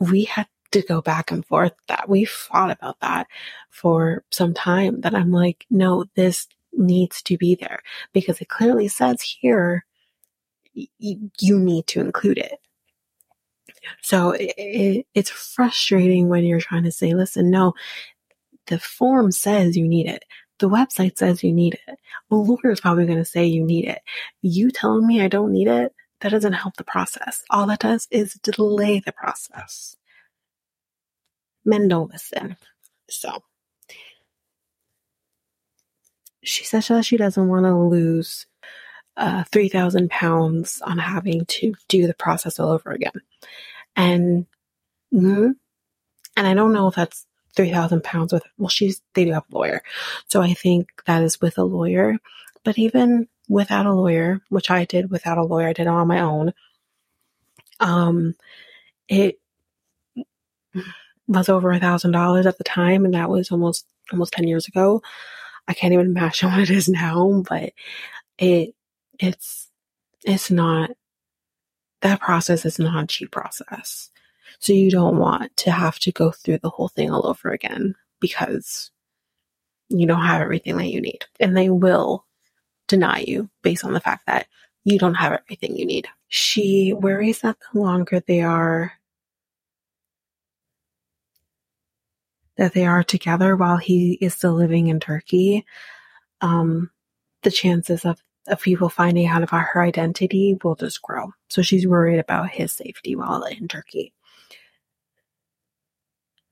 we 0.00 0.24
had 0.24 0.48
to 0.72 0.82
go 0.82 1.00
back 1.00 1.30
and 1.30 1.44
forth 1.44 1.72
that 1.88 2.08
we 2.08 2.24
fought 2.24 2.70
about 2.70 2.98
that 3.00 3.26
for 3.68 4.24
some 4.30 4.54
time 4.54 5.02
that 5.02 5.14
I'm 5.14 5.30
like, 5.30 5.66
no, 5.70 6.06
this 6.14 6.48
needs 6.72 7.22
to 7.22 7.36
be 7.36 7.54
there 7.54 7.80
because 8.12 8.40
it 8.40 8.48
clearly 8.48 8.88
says 8.88 9.20
here 9.22 9.84
you 10.72 11.58
need 11.58 11.86
to 11.88 12.00
include 12.00 12.38
it. 12.38 12.58
So 14.02 14.30
it, 14.32 14.54
it, 14.56 15.06
it's 15.14 15.30
frustrating 15.30 16.28
when 16.28 16.44
you're 16.44 16.60
trying 16.60 16.84
to 16.84 16.92
say, 16.92 17.14
listen, 17.14 17.50
no, 17.50 17.74
the 18.66 18.78
form 18.78 19.32
says 19.32 19.76
you 19.76 19.88
need 19.88 20.06
it. 20.06 20.24
The 20.58 20.68
website 20.68 21.16
says 21.16 21.42
you 21.42 21.52
need 21.52 21.78
it. 21.88 21.98
A 22.30 22.34
lawyer 22.34 22.70
is 22.70 22.80
probably 22.80 23.06
going 23.06 23.18
to 23.18 23.24
say 23.24 23.46
you 23.46 23.64
need 23.64 23.86
it. 23.86 24.00
You 24.42 24.70
telling 24.70 25.06
me 25.06 25.22
I 25.22 25.28
don't 25.28 25.52
need 25.52 25.68
it, 25.68 25.92
that 26.20 26.30
doesn't 26.30 26.52
help 26.52 26.76
the 26.76 26.84
process. 26.84 27.42
All 27.50 27.66
that 27.66 27.80
does 27.80 28.06
is 28.10 28.34
delay 28.34 29.00
the 29.00 29.12
process. 29.12 29.96
Men 31.64 31.88
don't 31.88 32.12
listen. 32.12 32.56
So 33.08 33.42
she 36.42 36.64
says 36.64 36.88
that 36.88 37.04
she 37.04 37.16
doesn't 37.16 37.48
want 37.48 37.64
to 37.64 37.76
lose 37.76 38.46
uh, 39.16 39.44
3,000 39.52 40.10
pounds 40.10 40.80
on 40.82 40.98
having 40.98 41.44
to 41.46 41.74
do 41.88 42.06
the 42.06 42.14
process 42.14 42.58
all 42.58 42.70
over 42.70 42.90
again. 42.90 43.20
And, 43.96 44.46
mm, 45.12 45.54
and 46.36 46.46
I 46.46 46.54
don't 46.54 46.72
know 46.72 46.88
if 46.88 46.94
that's 46.94 47.26
3,000 47.56 48.02
pounds 48.02 48.32
with, 48.32 48.44
well, 48.56 48.68
she's, 48.68 49.02
they 49.14 49.24
do 49.24 49.32
have 49.32 49.44
a 49.52 49.56
lawyer. 49.56 49.82
So 50.28 50.40
I 50.40 50.54
think 50.54 50.88
that 51.06 51.22
is 51.22 51.40
with 51.40 51.58
a 51.58 51.64
lawyer. 51.64 52.16
But 52.64 52.78
even 52.78 53.28
without 53.48 53.86
a 53.86 53.92
lawyer, 53.92 54.40
which 54.48 54.70
I 54.70 54.84
did 54.84 55.10
without 55.10 55.38
a 55.38 55.44
lawyer, 55.44 55.68
I 55.68 55.72
did 55.72 55.82
it 55.82 55.88
on 55.88 56.08
my 56.08 56.20
own. 56.20 56.54
Um, 57.80 58.34
it 59.08 59.40
was 61.26 61.48
over 61.48 61.72
a 61.72 61.80
thousand 61.80 62.12
dollars 62.12 62.46
at 62.46 62.58
the 62.58 62.64
time, 62.64 63.04
and 63.04 63.14
that 63.14 63.30
was 63.30 63.50
almost 63.50 63.86
almost 64.12 64.32
ten 64.32 64.46
years 64.46 64.68
ago. 64.68 65.02
I 65.70 65.74
can't 65.74 65.94
even 65.94 66.06
imagine 66.06 66.50
what 66.50 66.58
it 66.60 66.70
is 66.70 66.88
now, 66.88 67.44
but 67.48 67.72
it 68.38 68.74
it's 69.18 69.68
it's 70.24 70.50
not 70.50 70.90
that 72.02 72.20
process 72.20 72.64
is 72.64 72.78
not 72.78 73.04
a 73.04 73.06
cheap 73.06 73.30
process. 73.30 74.10
So 74.58 74.72
you 74.72 74.90
don't 74.90 75.18
want 75.18 75.56
to 75.58 75.70
have 75.70 75.98
to 76.00 76.12
go 76.12 76.32
through 76.32 76.58
the 76.58 76.70
whole 76.70 76.88
thing 76.88 77.10
all 77.10 77.26
over 77.26 77.50
again 77.50 77.94
because 78.20 78.90
you 79.88 80.06
don't 80.06 80.24
have 80.24 80.42
everything 80.42 80.76
that 80.78 80.88
you 80.88 81.00
need. 81.00 81.24
And 81.38 81.56
they 81.56 81.70
will 81.70 82.26
deny 82.88 83.24
you 83.26 83.48
based 83.62 83.84
on 83.84 83.92
the 83.92 84.00
fact 84.00 84.26
that 84.26 84.46
you 84.84 84.98
don't 84.98 85.14
have 85.14 85.32
everything 85.32 85.76
you 85.76 85.86
need. 85.86 86.08
She 86.28 86.92
worries 86.92 87.40
that 87.40 87.56
the 87.72 87.80
longer 87.80 88.20
they 88.20 88.42
are 88.42 88.92
that 92.60 92.74
they 92.74 92.84
are 92.84 93.02
together 93.02 93.56
while 93.56 93.78
he 93.78 94.18
is 94.20 94.34
still 94.34 94.52
living 94.52 94.88
in 94.88 95.00
Turkey, 95.00 95.64
um, 96.42 96.90
the 97.42 97.50
chances 97.50 98.04
of, 98.04 98.22
of 98.48 98.60
people 98.60 98.90
finding 98.90 99.26
out 99.26 99.42
about 99.42 99.64
her 99.72 99.82
identity 99.82 100.58
will 100.62 100.74
just 100.74 101.00
grow. 101.00 101.32
So 101.48 101.62
she's 101.62 101.86
worried 101.86 102.18
about 102.18 102.50
his 102.50 102.70
safety 102.70 103.16
while 103.16 103.42
in 103.44 103.66
Turkey. 103.66 104.12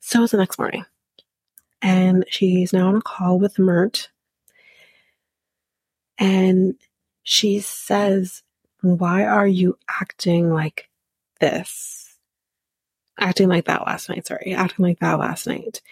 So 0.01 0.23
it's 0.23 0.33
the 0.33 0.39
next 0.39 0.59
morning. 0.59 0.87
And 1.83 2.25
she's 2.27 2.73
now 2.73 2.89
on 2.89 2.97
a 2.97 3.03
call 3.03 3.39
with 3.39 3.59
Mert. 3.59 4.09
And 6.17 6.75
she 7.23 7.61
says, 7.61 8.43
Why 8.81 9.27
are 9.27 9.47
you 9.47 9.77
acting 10.01 10.51
like 10.51 10.89
this? 11.39 11.98
Acting 13.19 13.49
like 13.49 13.67
that 13.67 13.87
last 13.87 14.09
night. 14.09 14.27
Sorry, 14.27 14.55
acting 14.55 14.85
like 14.85 14.99
that 15.01 15.19
last 15.19 15.47
night. 15.47 15.83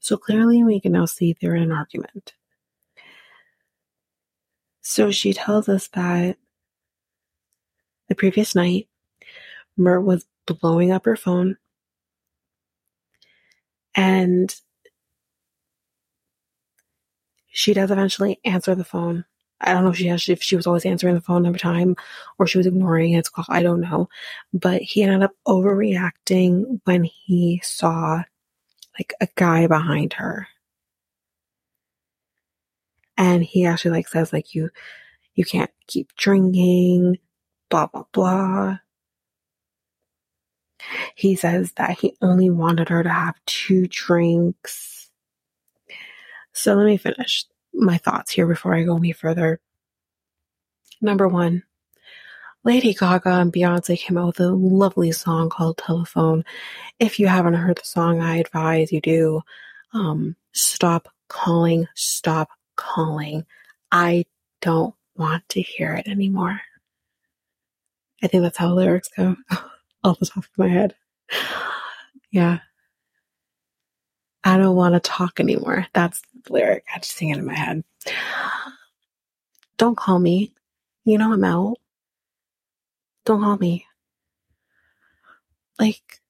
So 0.00 0.16
clearly, 0.16 0.62
we 0.64 0.80
can 0.80 0.92
now 0.92 1.06
see 1.06 1.36
they're 1.40 1.56
in 1.56 1.64
an 1.64 1.72
argument. 1.72 2.34
So 4.82 5.10
she 5.10 5.32
tells 5.32 5.68
us 5.68 5.88
that 5.88 6.38
the 8.08 8.14
previous 8.14 8.54
night, 8.54 8.88
Mert 9.76 10.04
was 10.04 10.26
blowing 10.46 10.92
up 10.92 11.04
her 11.06 11.16
phone 11.16 11.56
and 13.96 14.54
she 17.48 17.74
does 17.74 17.90
eventually 17.90 18.38
answer 18.44 18.74
the 18.74 18.84
phone 18.84 19.24
I 19.60 19.72
don't 19.72 19.84
know 19.84 19.90
if 19.90 19.96
she 19.96 20.08
has, 20.08 20.28
if 20.28 20.42
she 20.42 20.56
was 20.56 20.66
always 20.66 20.84
answering 20.84 21.14
the 21.14 21.20
phone 21.20 21.46
every 21.46 21.58
time 21.58 21.96
or 22.38 22.46
she 22.46 22.58
was 22.58 22.66
ignoring 22.66 23.14
its 23.14 23.28
call. 23.28 23.46
I 23.48 23.62
don't 23.62 23.80
know. 23.80 24.08
But 24.52 24.82
he 24.82 25.02
ended 25.02 25.22
up 25.22 25.32
overreacting 25.46 26.80
when 26.84 27.04
he 27.04 27.60
saw 27.64 28.22
like 28.98 29.14
a 29.20 29.28
guy 29.34 29.66
behind 29.66 30.14
her. 30.14 30.48
And 33.16 33.42
he 33.42 33.64
actually 33.64 33.92
like 33.92 34.08
says 34.08 34.32
like 34.32 34.54
you, 34.54 34.70
you 35.34 35.44
can't 35.44 35.70
keep 35.86 36.14
drinking, 36.16 37.18
blah, 37.70 37.86
blah, 37.86 38.04
blah. 38.12 38.78
He 41.14 41.34
says 41.34 41.72
that 41.72 41.98
he 41.98 42.16
only 42.20 42.50
wanted 42.50 42.90
her 42.90 43.02
to 43.02 43.08
have 43.08 43.34
two 43.46 43.86
drinks. 43.88 45.10
So 46.52 46.74
let 46.74 46.86
me 46.86 46.96
finish 46.98 47.46
my 47.76 47.98
thoughts 47.98 48.32
here 48.32 48.46
before 48.46 48.74
I 48.74 48.82
go 48.82 48.96
any 48.96 49.12
further. 49.12 49.60
Number 51.00 51.28
one, 51.28 51.62
Lady 52.64 52.94
Gaga 52.94 53.30
and 53.30 53.52
Beyonce 53.52 53.98
came 53.98 54.16
out 54.18 54.26
with 54.26 54.40
a 54.40 54.48
lovely 54.48 55.12
song 55.12 55.50
called 55.50 55.78
Telephone. 55.78 56.44
If 56.98 57.20
you 57.20 57.28
haven't 57.28 57.54
heard 57.54 57.78
the 57.78 57.84
song, 57.84 58.20
I 58.20 58.38
advise 58.38 58.90
you 58.90 59.00
do. 59.00 59.42
Um, 59.92 60.34
stop 60.52 61.08
calling, 61.28 61.86
stop 61.94 62.48
calling. 62.76 63.46
I 63.92 64.24
don't 64.60 64.94
want 65.16 65.48
to 65.50 65.62
hear 65.62 65.94
it 65.94 66.08
anymore. 66.08 66.60
I 68.22 68.26
think 68.26 68.42
that's 68.42 68.58
how 68.58 68.72
lyrics 68.72 69.08
go 69.16 69.36
off 70.04 70.18
the 70.18 70.26
top 70.26 70.44
of 70.44 70.50
my 70.56 70.68
head. 70.68 70.94
Yeah. 72.30 72.58
I 74.42 74.56
don't 74.56 74.76
want 74.76 74.94
to 74.94 75.00
talk 75.00 75.40
anymore. 75.40 75.86
That's 75.92 76.22
lyric. 76.50 76.84
I 76.94 76.98
to 76.98 77.08
sing 77.08 77.30
it 77.30 77.38
in 77.38 77.46
my 77.46 77.54
head. 77.54 77.84
Don't 79.78 79.96
call 79.96 80.18
me. 80.18 80.52
You 81.04 81.18
know 81.18 81.32
I'm 81.32 81.44
out. 81.44 81.76
Don't 83.24 83.42
call 83.42 83.56
me. 83.58 83.86
Like, 85.78 86.20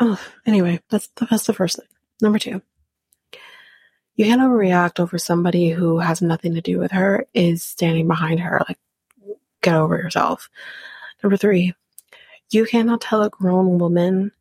oh, 0.00 0.20
anyway, 0.46 0.80
that's, 0.90 1.08
the, 1.16 1.26
that's 1.30 1.46
the 1.46 1.54
first 1.54 1.76
thing. 1.76 1.86
Number 2.20 2.38
two. 2.38 2.62
you 4.16 4.24
can't 4.24 4.42
overreact 4.42 4.98
over 4.98 5.16
somebody 5.16 5.70
who 5.70 5.98
has 6.00 6.20
nothing 6.20 6.54
to 6.54 6.60
do 6.60 6.78
with 6.78 6.90
her 6.90 7.26
is 7.34 7.62
standing 7.62 8.08
behind 8.08 8.40
her. 8.40 8.60
Like, 8.68 8.78
get 9.62 9.76
over 9.76 9.96
yourself. 9.96 10.50
Number 11.22 11.36
three, 11.36 11.74
you 12.50 12.66
cannot 12.66 13.00
tell 13.00 13.22
a 13.22 13.30
grown 13.30 13.78
woman 13.78 14.32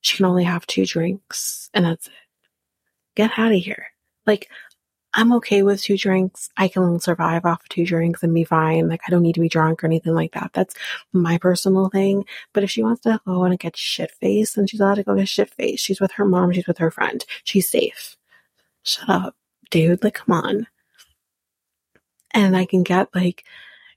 she 0.00 0.16
can 0.16 0.26
only 0.26 0.44
have 0.44 0.66
two 0.66 0.84
drinks 0.84 1.70
and 1.74 1.84
that's 1.84 2.08
it. 2.08 2.12
Get 3.14 3.38
out 3.38 3.52
of 3.52 3.58
here. 3.58 3.86
Like, 4.26 4.48
I'm 5.14 5.32
okay 5.34 5.62
with 5.62 5.82
two 5.82 5.98
drinks. 5.98 6.50
I 6.56 6.68
can 6.68 7.00
survive 7.00 7.44
off 7.44 7.68
two 7.68 7.84
drinks 7.84 8.22
and 8.22 8.32
be 8.32 8.44
fine. 8.44 8.88
Like, 8.88 9.00
I 9.06 9.10
don't 9.10 9.22
need 9.22 9.34
to 9.34 9.40
be 9.40 9.48
drunk 9.48 9.82
or 9.82 9.86
anything 9.86 10.14
like 10.14 10.32
that. 10.32 10.52
That's 10.54 10.74
my 11.12 11.38
personal 11.38 11.88
thing. 11.88 12.24
But 12.52 12.62
if 12.64 12.70
she 12.70 12.82
wants 12.82 13.02
to 13.02 13.20
go 13.26 13.44
and 13.44 13.58
get 13.58 13.76
shit 13.76 14.12
faced, 14.20 14.56
then 14.56 14.66
she's 14.66 14.80
allowed 14.80 14.96
to 14.96 15.02
go 15.02 15.16
get 15.16 15.28
shit 15.28 15.50
faced. 15.50 15.84
She's 15.84 16.00
with 16.00 16.12
her 16.12 16.24
mom. 16.24 16.52
She's 16.52 16.66
with 16.68 16.78
her 16.78 16.90
friend. 16.90 17.24
She's 17.44 17.68
safe 17.68 18.16
shut 18.82 19.08
up, 19.08 19.36
dude. 19.70 20.02
Like, 20.04 20.14
come 20.14 20.34
on. 20.34 20.66
And 22.32 22.56
I 22.56 22.64
can 22.64 22.82
get 22.82 23.08
like 23.14 23.44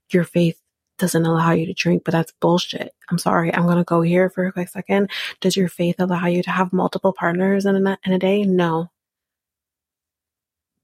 your 0.10 0.24
faith 0.24 0.60
doesn't 0.98 1.26
allow 1.26 1.52
you 1.52 1.66
to 1.66 1.74
drink, 1.74 2.04
but 2.04 2.12
that's 2.12 2.34
bullshit. 2.40 2.94
I'm 3.10 3.18
sorry. 3.18 3.54
I'm 3.54 3.66
going 3.66 3.78
to 3.78 3.84
go 3.84 4.02
here 4.02 4.30
for 4.30 4.46
a 4.46 4.52
quick 4.52 4.70
second. 4.70 5.10
Does 5.42 5.58
your 5.58 5.70
faith 5.70 5.96
allow 6.00 6.26
you 6.28 6.44
to 6.44 6.52
have 6.52 6.74
multiple 6.74 7.14
partners 7.14 7.66
in 7.66 7.76
a, 7.76 7.98
in 8.06 8.14
a 8.14 8.20
day? 8.20 8.44
No. 8.44 8.90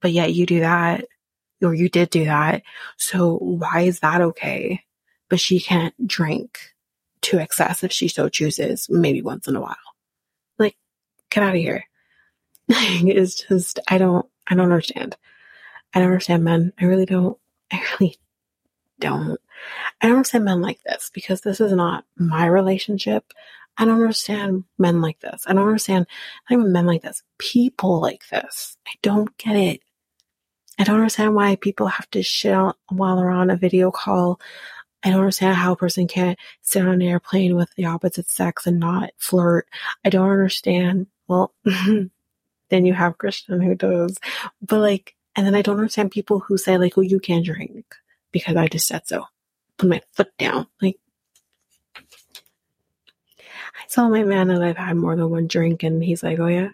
But 0.02 0.12
yet 0.12 0.34
you 0.34 0.46
do 0.46 0.62
that, 0.62 1.06
or 1.62 1.74
you 1.74 1.90
did 1.90 2.10
do 2.10 2.26
that. 2.26 2.64
So 2.98 3.38
why 3.38 3.82
is 3.82 4.00
that 4.00 4.22
okay? 4.22 4.84
But 5.30 5.40
she 5.40 5.60
can't 5.60 5.94
drink 6.08 6.60
to 7.22 7.40
excess 7.40 7.84
if 7.84 7.92
she 7.92 8.08
so 8.08 8.30
chooses, 8.30 8.88
maybe 8.90 9.22
once 9.22 9.48
in 9.48 9.56
a 9.56 9.62
while. 9.62 9.76
Like, 10.58 10.78
get 11.30 11.44
out 11.44 11.56
of 11.56 11.62
here 11.62 11.84
is 12.70 13.36
just 13.36 13.80
I 13.88 13.98
don't 13.98 14.26
I 14.48 14.56
don't 14.56 14.66
understand. 14.66 15.18
I 15.94 16.00
don't 16.00 16.10
understand 16.10 16.44
men. 16.44 16.74
I 16.80 16.86
really 16.86 17.06
don't. 17.06 17.38
I 17.72 17.84
really 18.00 18.18
don't. 19.00 19.40
I 20.02 20.08
don't 20.08 20.18
understand 20.18 20.46
men 20.46 20.62
like 20.62 20.82
this 20.84 21.10
because 21.14 21.42
this 21.42 21.60
is 21.60 21.74
not 21.74 22.06
my 22.18 22.46
relationship. 22.46 23.34
I 23.78 23.86
don't 23.86 23.96
understand 24.02 24.66
men 24.78 25.02
like 25.02 25.20
this. 25.20 25.44
I 25.48 25.54
don't 25.54 25.68
understand 25.68 26.06
not 26.50 26.60
even 26.60 26.72
men 26.72 26.86
like 26.86 27.02
this. 27.02 27.24
People 27.38 28.02
like 28.02 28.28
this. 28.30 28.78
I 28.88 28.92
don't 29.02 29.36
get 29.38 29.56
it. 29.56 29.82
I 30.80 30.86
don't 30.86 30.96
understand 30.96 31.36
why 31.36 31.58
people 31.58 31.88
have 31.88 32.10
to 32.12 32.24
shit 32.24 32.58
while 32.88 33.18
they're 33.18 33.30
on 33.30 33.50
a 33.50 33.58
video 33.58 33.92
call. 33.92 34.40
I 35.04 35.10
don't 35.10 35.20
understand 35.20 35.56
how 35.56 35.74
a 35.74 35.78
person 35.78 36.08
can't 36.08 36.40
sit 36.62 36.82
on 36.82 36.94
an 36.94 37.02
airplane 37.02 37.56
with 37.56 37.70
the 37.76 37.86
opposite 37.86 38.30
sex 38.30 38.66
and 38.66 38.80
not 38.80 39.12
flirt. 39.18 39.68
I 40.06 40.10
don't 40.10 40.30
understand. 40.30 41.08
Well, 41.28 41.54
then 41.66 42.86
you 42.86 42.94
have 42.94 43.18
Christian 43.18 43.62
who 43.62 43.76
does. 43.76 44.18
But 44.62 44.80
like, 44.80 45.16
and 45.36 45.46
then 45.46 45.54
I 45.56 45.62
don't 45.62 45.78
understand 45.78 46.12
people 46.12 46.40
who 46.40 46.58
say 46.58 46.78
like, 46.78 46.98
"Oh, 46.98 47.02
you 47.02 47.20
can't 47.20 47.46
drink 47.46 47.86
because 48.32 48.56
I 48.56 48.68
just 48.68 48.88
said 48.88 49.06
so." 49.06 49.26
Put 49.78 49.90
my 49.90 50.02
foot 50.14 50.36
down. 50.38 50.68
Like, 50.82 50.98
I 51.96 53.88
saw 53.88 54.10
my 54.10 54.24
man 54.24 54.48
that 54.48 54.62
I've 54.62 54.78
had 54.78 54.98
more 54.98 55.16
than 55.16 55.30
one 55.30 55.48
drink, 55.48 55.84
and 55.84 56.04
he's 56.04 56.24
like, 56.24 56.40
"Oh 56.40 56.48
yeah, 56.48 56.70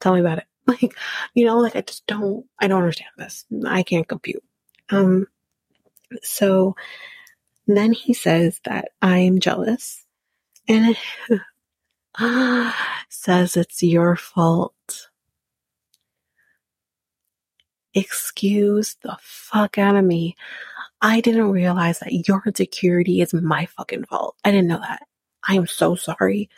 tell 0.00 0.14
me 0.14 0.20
about 0.20 0.38
it." 0.38 0.47
Like, 0.82 0.94
you 1.34 1.46
know, 1.46 1.58
like 1.60 1.76
I 1.76 1.80
just 1.80 2.06
don't, 2.06 2.46
I 2.60 2.68
don't 2.68 2.82
understand 2.82 3.10
this. 3.18 3.46
I 3.66 3.82
can't 3.82 4.06
compute. 4.08 4.44
Um, 4.90 5.26
so 6.22 6.76
then 7.66 7.92
he 7.92 8.14
says 8.14 8.60
that 8.64 8.90
I'm 9.02 9.40
jealous, 9.40 10.04
and 10.68 10.96
says 13.10 13.56
it's 13.56 13.82
your 13.82 14.16
fault 14.16 14.74
excuse 17.94 18.96
the 19.02 19.16
fuck 19.20 19.78
out 19.78 19.96
of 19.96 20.04
me. 20.04 20.36
I 21.00 21.20
didn't 21.20 21.50
realize 21.50 22.00
that 22.00 22.28
your 22.28 22.42
insecurity 22.46 23.20
is 23.20 23.34
my 23.34 23.66
fucking 23.66 24.04
fault. 24.06 24.36
I 24.44 24.50
didn't 24.50 24.68
know 24.68 24.80
that. 24.80 25.02
I 25.46 25.54
am 25.56 25.66
so 25.66 25.94
sorry. 25.94 26.48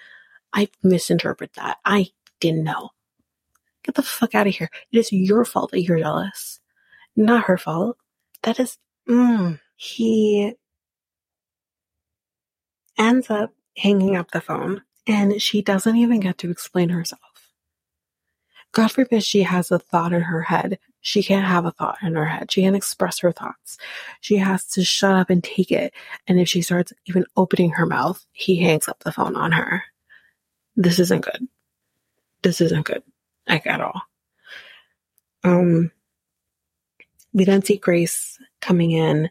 I 0.52 0.68
misinterpreted 0.82 1.54
that. 1.56 1.78
I 1.84 2.08
didn't 2.40 2.64
know. 2.64 2.90
Get 3.84 3.94
the 3.94 4.02
fuck 4.02 4.34
out 4.34 4.46
of 4.46 4.54
here. 4.54 4.70
It 4.92 4.98
is 4.98 5.12
your 5.12 5.44
fault 5.44 5.70
that 5.70 5.82
you're 5.82 5.98
jealous. 5.98 6.60
Not 7.16 7.44
her 7.44 7.58
fault. 7.58 7.96
That 8.42 8.60
is, 8.60 8.78
mm. 9.08 9.58
He 9.76 10.54
ends 12.98 13.30
up 13.30 13.52
hanging 13.76 14.16
up 14.16 14.30
the 14.30 14.40
phone 14.40 14.82
and 15.06 15.40
she 15.40 15.62
doesn't 15.62 15.96
even 15.96 16.20
get 16.20 16.38
to 16.38 16.50
explain 16.50 16.90
herself. 16.90 17.20
God 18.72 18.92
forbid 18.92 19.24
she 19.24 19.42
has 19.42 19.70
a 19.70 19.78
thought 19.78 20.12
in 20.12 20.22
her 20.22 20.42
head. 20.42 20.78
She 21.00 21.22
can't 21.22 21.46
have 21.46 21.64
a 21.64 21.72
thought 21.72 21.98
in 22.02 22.14
her 22.14 22.26
head. 22.26 22.52
She 22.52 22.62
can't 22.62 22.76
express 22.76 23.18
her 23.20 23.32
thoughts. 23.32 23.78
She 24.20 24.36
has 24.36 24.64
to 24.68 24.84
shut 24.84 25.14
up 25.14 25.30
and 25.30 25.42
take 25.42 25.72
it. 25.72 25.92
And 26.28 26.38
if 26.38 26.48
she 26.48 26.62
starts 26.62 26.92
even 27.06 27.24
opening 27.36 27.70
her 27.70 27.86
mouth, 27.86 28.24
he 28.32 28.56
hangs 28.62 28.86
up 28.86 29.00
the 29.00 29.12
phone 29.12 29.34
on 29.34 29.52
her. 29.52 29.82
This 30.76 30.98
isn't 30.98 31.24
good. 31.24 31.48
This 32.42 32.60
isn't 32.60 32.86
good. 32.86 33.02
Like 33.50 33.66
at 33.66 33.80
all. 33.80 34.02
Um, 35.42 35.90
we 37.32 37.44
then 37.44 37.62
see 37.62 37.76
Grace 37.76 38.38
coming 38.60 38.92
in. 38.92 39.30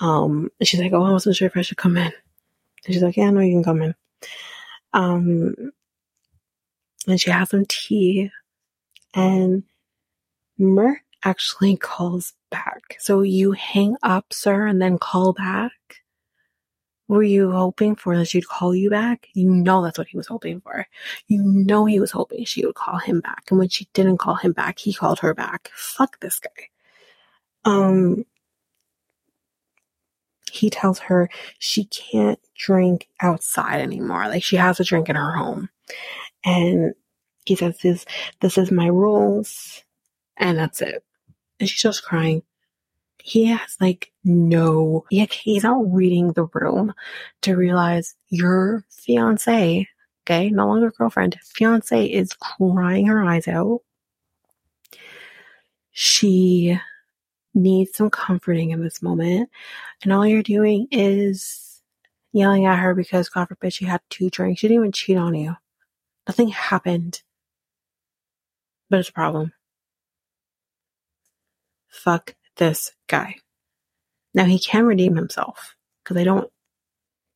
Um, 0.00 0.50
she's 0.62 0.80
like, 0.80 0.92
Oh, 0.92 1.02
I 1.02 1.10
wasn't 1.10 1.36
sure 1.36 1.46
if 1.46 1.56
I 1.56 1.62
should 1.62 1.76
come 1.76 1.96
in. 1.96 2.06
And 2.06 2.94
she's 2.94 3.02
like, 3.02 3.16
Yeah, 3.16 3.30
no, 3.30 3.40
you 3.40 3.54
can 3.54 3.64
come 3.64 3.82
in. 3.82 3.94
Um, 4.92 5.72
and 7.06 7.20
she 7.20 7.30
has 7.30 7.50
some 7.50 7.64
tea 7.66 8.30
and 9.14 9.64
Mert 10.58 11.00
actually 11.24 11.76
calls 11.80 12.34
back. 12.50 12.96
So 12.98 13.22
you 13.22 13.52
hang 13.52 13.96
up, 14.02 14.32
sir, 14.32 14.66
and 14.66 14.80
then 14.80 14.98
call 14.98 15.32
back? 15.32 15.72
Were 17.08 17.22
you 17.22 17.52
hoping 17.52 17.94
for 17.94 18.16
that 18.16 18.26
she'd 18.26 18.48
call 18.48 18.74
you 18.74 18.90
back? 18.90 19.28
You 19.32 19.48
know 19.48 19.82
that's 19.82 19.98
what 19.98 20.08
he 20.08 20.16
was 20.16 20.26
hoping 20.26 20.60
for. 20.60 20.86
You 21.28 21.42
know 21.42 21.84
he 21.84 22.00
was 22.00 22.10
hoping 22.10 22.44
she 22.44 22.66
would 22.66 22.74
call 22.74 22.98
him 22.98 23.20
back. 23.20 23.44
And 23.50 23.58
when 23.58 23.68
she 23.68 23.88
didn't 23.92 24.18
call 24.18 24.34
him 24.34 24.52
back, 24.52 24.78
he 24.78 24.92
called 24.92 25.20
her 25.20 25.34
back. 25.34 25.70
Fuck 25.74 26.18
this 26.20 26.40
guy. 26.40 26.68
Um 27.64 28.24
he 30.50 30.70
tells 30.70 30.98
her 31.00 31.28
she 31.58 31.84
can't 31.84 32.40
drink 32.56 33.08
outside 33.20 33.80
anymore. 33.80 34.28
Like 34.28 34.42
she 34.42 34.56
has 34.56 34.78
to 34.78 34.84
drink 34.84 35.08
in 35.08 35.16
her 35.16 35.32
home. 35.32 35.68
And 36.44 36.94
he 37.44 37.56
says, 37.56 37.78
this, 37.78 38.04
this 38.40 38.58
is 38.58 38.70
my 38.70 38.86
rules. 38.86 39.82
And 40.36 40.58
that's 40.58 40.80
it. 40.80 41.04
And 41.60 41.68
she 41.68 41.78
starts 41.78 42.00
crying. 42.00 42.42
He 43.22 43.46
has 43.46 43.76
like 43.80 44.12
no, 44.24 45.04
he, 45.10 45.24
he's 45.26 45.62
not 45.64 45.92
reading 45.92 46.32
the 46.32 46.46
room 46.52 46.94
to 47.42 47.56
realize 47.56 48.14
your 48.28 48.84
fiance, 48.90 49.88
okay, 50.24 50.50
no 50.50 50.66
longer 50.66 50.90
girlfriend, 50.90 51.36
fiance 51.42 52.06
is 52.06 52.32
crying 52.34 53.06
her 53.06 53.24
eyes 53.24 53.48
out. 53.48 53.80
She 55.92 56.78
needs 57.54 57.96
some 57.96 58.10
comforting 58.10 58.70
in 58.70 58.82
this 58.82 59.02
moment. 59.02 59.50
And 60.02 60.12
all 60.12 60.26
you're 60.26 60.42
doing 60.42 60.88
is 60.90 61.82
yelling 62.32 62.66
at 62.66 62.78
her 62.78 62.94
because 62.94 63.28
God 63.28 63.48
forbid 63.48 63.72
she 63.72 63.86
had 63.86 64.00
two 64.10 64.30
drinks. 64.30 64.60
She 64.60 64.68
didn't 64.68 64.82
even 64.82 64.92
cheat 64.92 65.16
on 65.16 65.34
you. 65.34 65.56
Nothing 66.28 66.48
happened. 66.48 67.22
But 68.90 69.00
it's 69.00 69.08
a 69.08 69.12
problem. 69.12 69.52
Fuck 71.88 72.34
this 72.56 72.92
guy. 73.08 73.36
Now 74.34 74.44
he 74.44 74.58
can 74.58 74.84
redeem 74.86 75.16
himself 75.16 75.76
because 76.02 76.16
I 76.16 76.24
don't, 76.24 76.50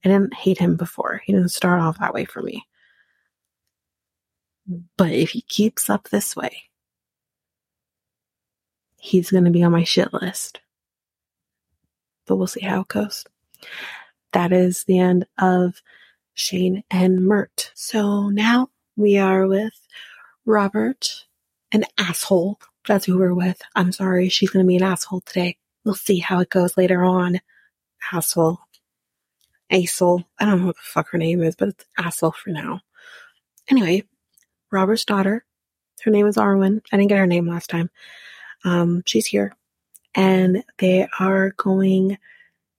I 0.05 0.09
didn't 0.09 0.35
hate 0.35 0.59
him 0.59 0.77
before. 0.77 1.23
He 1.25 1.33
didn't 1.33 1.51
start 1.51 1.81
off 1.81 1.99
that 1.99 2.15
way 2.15 2.25
for 2.25 2.43
me. 2.43 2.65
But 4.97 5.11
if 5.13 5.31
he 5.31 5.43
keeps 5.43 5.91
up 5.91 6.09
this 6.09 6.37
way, 6.37 6.65
he's 8.99 9.31
going 9.31 9.45
to 9.45 9.51
be 9.51 9.63
on 9.63 9.73
my 9.73 9.85
shit 9.85 10.13
list. 10.13 10.61
But 12.27 12.37
we'll 12.37 12.47
see 12.47 12.61
how 12.65 12.83
it 12.83 12.89
goes. 12.89 13.25
That 14.33 14.53
is 14.53 14.85
the 14.85 14.99
end 14.99 15.27
of 15.39 15.83
Shane 16.35 16.85
and 16.91 17.27
Mert. 17.27 17.73
So 17.75 18.29
now 18.29 18.69
we 18.97 19.19
are 19.19 19.47
with 19.47 19.75
Robert 20.47 21.27
an 21.73 21.85
asshole. 21.99 22.61
That's 22.87 23.07
who 23.07 23.19
we're 23.19 23.35
with. 23.35 23.61
I'm 23.77 23.93
sorry, 23.93 24.29
she's 24.29 24.51
gonna 24.51 24.65
be 24.65 24.77
an 24.77 24.83
asshole 24.83 25.23
today. 25.23 25.57
We'll 25.85 25.95
see 25.95 26.19
how 26.19 26.41
it 26.41 26.51
goes 26.51 26.77
later 26.77 27.05
on. 27.05 27.41
Asshole. 28.13 28.61
Asshole. 29.71 30.25
I 30.39 30.45
don't 30.45 30.61
know 30.61 30.67
what 30.67 30.77
the 30.77 30.83
fuck 30.83 31.11
her 31.11 31.19
name 31.19 31.43
is, 31.43 31.57
but 31.57 31.69
it's 31.69 31.85
asshole 31.99 32.33
for 32.33 32.51
now. 32.51 32.81
Anyway, 33.69 34.05
Robert's 34.71 35.05
daughter. 35.05 35.45
Her 36.03 36.11
name 36.11 36.27
is 36.27 36.37
Arwen. 36.37 36.81
I 36.93 36.97
didn't 36.97 37.09
get 37.09 37.19
her 37.19 37.27
name 37.27 37.47
last 37.47 37.71
time. 37.71 37.91
Um, 38.65 39.03
she's 39.07 39.27
here. 39.27 39.55
And 40.15 40.65
they 40.79 41.07
are 41.19 41.51
going 41.53 42.19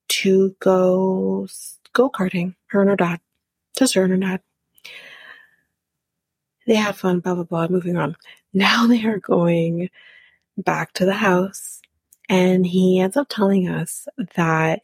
to 0.09 0.55
go 0.59 1.47
go 1.93 2.09
karting. 2.09 2.55
Her 2.67 2.81
and 2.81 2.89
her 2.89 2.95
dad. 2.95 3.19
Just 3.77 3.93
her 3.93 4.03
and 4.03 4.11
her 4.11 4.19
dad. 4.19 4.41
They 6.67 6.75
have 6.75 6.97
fun, 6.97 7.19
blah 7.19 7.35
blah 7.35 7.43
blah. 7.43 7.67
Moving 7.67 7.97
on. 7.97 8.15
now 8.53 8.87
they 8.87 9.05
are 9.05 9.19
going 9.19 9.89
back 10.57 10.93
to 10.93 11.05
the 11.05 11.13
house, 11.13 11.70
and 12.31 12.65
he 12.65 13.01
ends 13.01 13.17
up 13.17 13.27
telling 13.29 13.67
us 13.67 14.07
that 14.35 14.81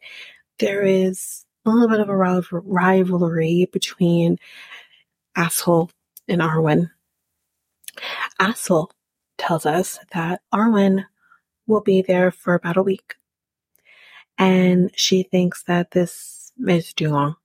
there 0.58 0.82
is 0.82 1.46
a 1.64 1.70
little 1.70 1.88
bit 1.88 2.00
of 2.00 2.10
a 2.10 2.60
rivalry 2.60 3.66
between 3.72 4.36
Asshole 5.34 5.90
and 6.28 6.42
Arwen. 6.42 6.90
Asshole 8.38 8.90
tells 9.38 9.64
us 9.64 9.98
that 10.12 10.42
Arwen 10.52 11.06
will 11.66 11.80
be 11.80 12.02
there 12.02 12.30
for 12.30 12.52
about 12.52 12.76
a 12.76 12.82
week. 12.82 13.14
And 14.36 14.90
she 14.94 15.22
thinks 15.22 15.62
that 15.62 15.92
this 15.92 16.52
is 16.58 16.92
too 16.92 17.08
long 17.08 17.36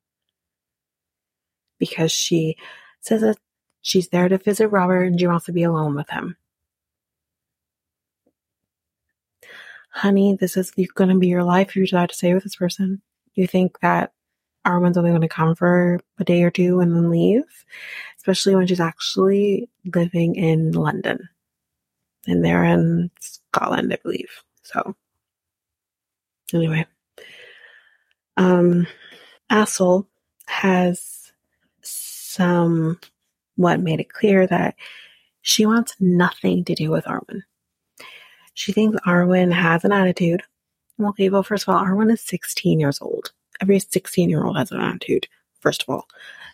because 1.80 2.12
she 2.12 2.58
says 3.00 3.22
that 3.22 3.38
she's 3.82 4.10
there 4.10 4.28
to 4.28 4.38
visit 4.38 4.68
Robert 4.68 5.04
and 5.04 5.18
she 5.18 5.28
wants 5.28 5.46
to 5.46 5.54
be 5.54 5.64
alone 5.64 5.96
with 5.96 6.10
him. 6.10 6.36
Honey, 9.94 10.36
this 10.40 10.58
is 10.58 10.72
going 10.72 11.10
to 11.10 11.20
be 11.20 11.28
your 11.28 11.44
life 11.44 11.70
if 11.70 11.76
you 11.76 11.86
decide 11.86 12.10
to 12.10 12.16
stay 12.16 12.34
with 12.34 12.44
this 12.44 12.56
person. 12.56 13.00
You 13.36 13.46
think 13.46 13.80
that 13.82 14.12
Arwen's 14.66 14.98
only 14.98 15.12
going 15.12 15.22
to 15.22 15.28
come 15.28 15.56
for 15.56 16.00
a 16.18 16.24
day 16.24 16.42
or 16.44 16.50
two 16.50 16.80
and 16.80 16.96
then 16.96 17.12
leave, 17.12 17.44
especially 18.18 18.56
when 18.56 18.66
she's 18.66 18.80
actually 18.80 19.70
living 19.94 20.36
in 20.36 20.72
London. 20.72 21.30
And 22.26 22.44
they're 22.44 22.64
in 22.64 23.12
Scotland, 23.20 23.94
I 23.94 23.98
believe. 24.02 24.32
So, 24.64 24.96
anyway, 26.54 26.88
um, 28.38 28.88
Asshole 29.50 30.08
has 30.46 31.32
some 31.82 33.00
what 33.58 33.80
made 33.80 34.00
it 34.00 34.10
clear 34.10 34.48
that 34.48 34.76
she 35.42 35.66
wants 35.66 35.96
nothing 36.00 36.64
to 36.66 36.74
do 36.74 36.90
with 36.90 37.06
Arwen. 37.06 37.44
She 38.54 38.72
thinks 38.72 39.00
Arwen 39.06 39.52
has 39.52 39.84
an 39.84 39.92
attitude. 39.92 40.44
Okay, 41.02 41.30
well, 41.30 41.44
first 41.44 41.68
of 41.68 41.74
all, 41.74 41.84
Arwen 41.84 42.12
is 42.12 42.22
16 42.22 42.80
years 42.80 43.02
old. 43.02 43.32
Every 43.62 43.80
16 43.80 44.30
year 44.30 44.44
old 44.44 44.58
has 44.58 44.72
an 44.72 44.82
attitude, 44.82 45.28
first 45.60 45.84
of 45.84 45.90
all. 45.90 46.08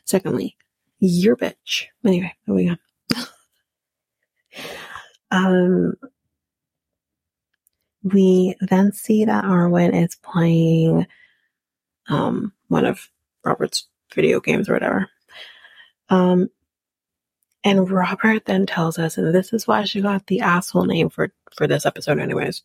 Secondly, 0.05 0.55
you're 0.99 1.35
bitch. 1.35 1.85
Anyway, 2.05 2.33
moving 2.47 2.77
on. 3.15 3.25
um, 5.31 5.93
we 8.03 8.55
then 8.61 8.91
see 8.91 9.25
that 9.25 9.43
Arwen 9.43 9.93
is 10.03 10.15
playing 10.15 11.05
um, 12.07 12.53
one 12.67 12.85
of 12.85 13.09
Robert's 13.43 13.87
video 14.13 14.39
games 14.39 14.69
or 14.69 14.73
whatever. 14.73 15.09
Um, 16.09 16.49
and 17.63 17.89
Robert 17.89 18.45
then 18.45 18.65
tells 18.65 18.97
us, 18.97 19.17
and 19.17 19.33
this 19.33 19.51
is 19.51 19.67
why 19.67 19.83
she 19.83 20.01
got 20.01 20.27
the 20.27 20.41
asshole 20.41 20.85
name 20.85 21.09
for, 21.09 21.31
for 21.55 21.67
this 21.67 21.85
episode, 21.85 22.19
anyways, 22.19 22.63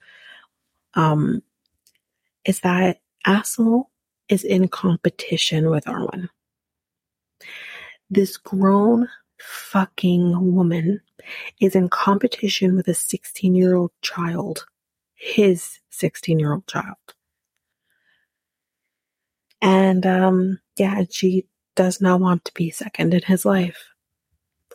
um, 0.94 1.42
is 2.44 2.60
that 2.60 3.00
asshole 3.26 3.90
is 4.28 4.44
in 4.44 4.68
competition 4.68 5.68
with 5.68 5.84
Arwen. 5.86 6.28
This 8.08 8.36
grown 8.36 9.08
fucking 9.40 10.54
woman 10.54 11.00
is 11.60 11.74
in 11.74 11.88
competition 11.88 12.76
with 12.76 12.86
a 12.86 12.94
16 12.94 13.54
year 13.54 13.74
old 13.74 13.90
child, 14.00 14.66
his 15.14 15.80
16 15.90 16.38
year 16.38 16.52
old 16.52 16.66
child. 16.66 16.96
And, 19.60 20.06
um, 20.06 20.60
yeah, 20.76 21.04
she 21.10 21.46
does 21.74 22.00
not 22.00 22.20
want 22.20 22.44
to 22.44 22.54
be 22.54 22.70
second 22.70 23.14
in 23.14 23.22
his 23.22 23.44
life. 23.44 23.93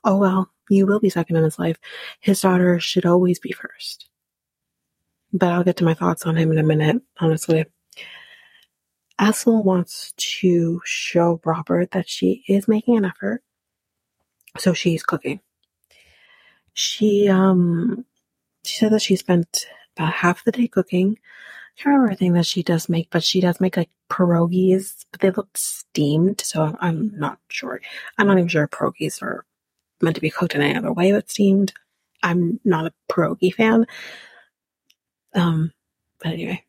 Oh 0.04 0.18
well, 0.18 0.52
you 0.70 0.86
will 0.86 1.00
be 1.00 1.10
second 1.10 1.36
in 1.36 1.44
his 1.44 1.60
life. 1.60 1.78
His 2.20 2.42
daughter 2.42 2.80
should 2.80 3.06
always 3.06 3.40
be 3.40 3.52
first. 3.52 4.10
But 5.32 5.52
I'll 5.52 5.64
get 5.64 5.78
to 5.78 5.84
my 5.84 5.94
thoughts 5.94 6.26
on 6.26 6.36
him 6.36 6.52
in 6.52 6.58
a 6.58 6.64
minute, 6.64 7.02
honestly. 7.20 7.66
Asshole 9.20 9.64
wants 9.64 10.14
to 10.18 10.82
show 10.86 11.42
Robert 11.44 11.92
that 11.92 12.10
she 12.10 12.44
is 12.48 12.68
making 12.68 12.98
an 12.98 13.06
effort. 13.06 13.44
So 14.58 14.74
she's 14.74 15.04
cooking. 15.04 15.42
She 16.74 17.28
um 17.28 18.06
she 18.64 18.78
said 18.78 18.94
that 18.94 19.02
she 19.02 19.16
spent 19.18 19.68
about 19.98 20.14
half 20.14 20.44
the 20.46 20.52
day 20.52 20.68
cooking. 20.68 21.18
I 21.78 21.82
can't 21.82 21.88
remember 21.88 22.06
everything 22.08 22.34
that 22.34 22.46
she 22.46 22.64
does 22.64 22.90
make, 22.90 23.10
but 23.10 23.24
she 23.24 23.42
does 23.42 23.60
make 23.60 23.78
like 23.78 23.90
pierogies, 24.10 25.06
but 25.12 25.22
they 25.22 25.32
look 25.32 25.58
steamed, 25.58 26.42
so 26.42 26.76
I'm 26.80 27.12
not 27.18 27.40
sure. 27.50 27.82
I'm 28.18 28.28
not 28.28 28.38
even 28.38 28.48
sure 28.48 28.68
pierogies 28.68 29.22
are 29.22 29.46
meant 30.02 30.16
to 30.16 30.22
be 30.22 30.30
cooked 30.30 30.56
in 30.56 30.62
any 30.62 30.78
other 30.78 30.94
way 30.94 31.12
but 31.12 31.30
steamed. 31.30 31.74
I'm 32.22 32.60
not 32.64 32.86
a 32.86 32.94
pierogi 33.12 33.54
fan. 33.54 33.86
Um, 35.34 35.72
but 36.22 36.34
anyway, 36.34 36.66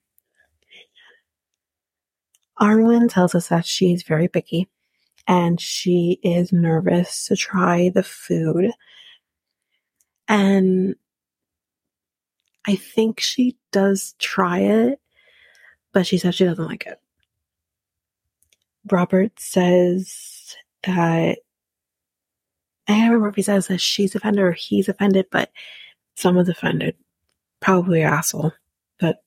Arwen 2.61 3.09
tells 3.11 3.35
us 3.35 3.49
that 3.49 3.67
she's 3.67 4.03
very 4.03 4.29
picky 4.29 4.69
and 5.27 5.61
she 5.61 6.19
is 6.23 6.53
nervous 6.53 7.27
to 7.27 7.37
try 7.37 7.89
the 7.89 8.03
food. 8.03 8.73
And 10.29 10.95
I 12.67 12.77
think 12.77 13.21
she 13.21 13.57
does 13.73 14.15
try 14.19 14.61
it, 14.61 15.01
but 15.93 16.07
she 16.07 16.19
says 16.19 16.35
she 16.35 16.45
doesn't 16.45 16.65
like 16.67 16.87
it. 16.87 17.01
Robert 18.91 19.33
says 19.39 20.57
that 20.85 21.39
I 22.91 22.95
can't 22.95 23.13
remember 23.13 23.29
if 23.29 23.37
he 23.37 23.43
says 23.43 23.69
that 23.69 23.81
she's 23.81 24.15
offended 24.15 24.43
or 24.43 24.53
he's 24.53 24.89
offended, 24.89 25.27
but 25.31 25.51
someone's 26.17 26.49
offended. 26.49 26.97
Probably 27.61 28.03
asshole. 28.03 28.53
But 28.99 29.23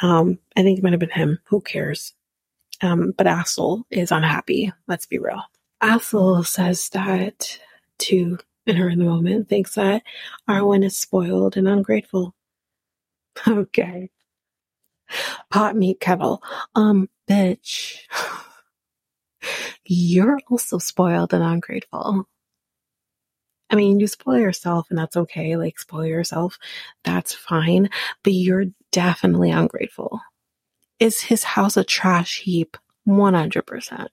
um, 0.00 0.38
I 0.56 0.62
think 0.62 0.78
it 0.78 0.82
might 0.82 0.92
have 0.92 1.00
been 1.00 1.10
him. 1.10 1.38
Who 1.46 1.60
cares? 1.60 2.14
Um, 2.82 3.14
but 3.16 3.26
Asshole 3.26 3.84
is 3.90 4.12
unhappy. 4.12 4.72
Let's 4.86 5.06
be 5.06 5.18
real. 5.18 5.42
Asshole 5.80 6.44
says 6.44 6.88
that 6.90 7.58
to 7.98 8.38
in 8.66 8.76
her 8.76 8.88
in 8.88 8.98
the 8.98 9.04
moment, 9.04 9.48
thinks 9.48 9.74
that 9.76 10.02
Arwen 10.48 10.84
is 10.84 10.96
spoiled 10.96 11.56
and 11.56 11.68
ungrateful. 11.68 12.34
Okay. 13.46 14.10
Pot 15.50 15.76
meat 15.76 16.00
kettle. 16.00 16.42
Um, 16.74 17.08
bitch. 17.28 17.98
You're 19.84 20.40
also 20.50 20.78
spoiled 20.78 21.34
and 21.34 21.44
ungrateful. 21.44 22.26
I 23.70 23.76
mean, 23.76 24.00
you 24.00 24.06
spoil 24.06 24.38
yourself 24.38 24.86
and 24.90 24.98
that's 24.98 25.16
okay. 25.16 25.56
Like, 25.56 25.78
spoil 25.78 26.06
yourself. 26.06 26.58
That's 27.04 27.34
fine. 27.34 27.90
But 28.22 28.32
you're 28.34 28.66
definitely 28.92 29.50
ungrateful. 29.50 30.20
Is 31.00 31.20
his 31.22 31.44
house 31.44 31.76
a 31.76 31.84
trash 31.84 32.40
heap? 32.40 32.76
100%. 33.06 34.08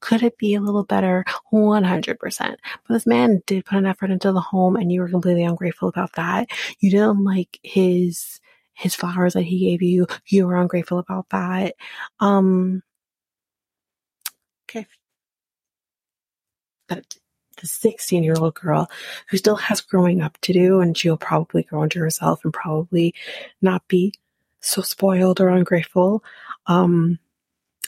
Could 0.00 0.22
it 0.22 0.38
be 0.38 0.54
a 0.54 0.60
little 0.60 0.84
better? 0.84 1.24
100%. 1.52 2.56
But 2.86 2.94
this 2.94 3.06
man 3.06 3.42
did 3.46 3.64
put 3.66 3.78
an 3.78 3.86
effort 3.86 4.10
into 4.10 4.32
the 4.32 4.40
home 4.40 4.76
and 4.76 4.92
you 4.92 5.00
were 5.02 5.08
completely 5.10 5.44
ungrateful 5.44 5.88
about 5.88 6.12
that. 6.14 6.48
You 6.80 6.90
didn't 6.90 7.24
like 7.24 7.58
his, 7.62 8.40
his 8.74 8.94
flowers 8.94 9.34
that 9.34 9.42
he 9.42 9.60
gave 9.70 9.82
you. 9.82 10.06
You 10.26 10.46
were 10.46 10.56
ungrateful 10.60 10.98
about 10.98 11.28
that. 11.30 11.74
Um, 12.20 12.82
okay. 14.68 14.86
But 16.88 17.17
the 17.58 17.66
16 17.66 18.22
year 18.22 18.34
old 18.38 18.54
girl 18.54 18.90
who 19.28 19.36
still 19.36 19.56
has 19.56 19.80
growing 19.80 20.20
up 20.20 20.38
to 20.42 20.52
do 20.52 20.80
and 20.80 20.96
she'll 20.96 21.16
probably 21.16 21.62
grow 21.62 21.82
into 21.82 21.98
herself 21.98 22.44
and 22.44 22.52
probably 22.52 23.14
not 23.60 23.86
be 23.88 24.14
so 24.60 24.82
spoiled 24.82 25.40
or 25.40 25.48
ungrateful, 25.48 26.24
um, 26.66 27.18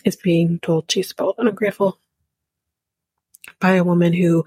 is 0.05 0.17
being 0.17 0.59
told 0.61 0.91
she's 0.91 1.09
spoiled 1.09 1.37
and 1.39 1.49
ungrateful 1.49 1.99
by 3.59 3.73
a 3.73 3.85
woman 3.85 4.13
who 4.13 4.45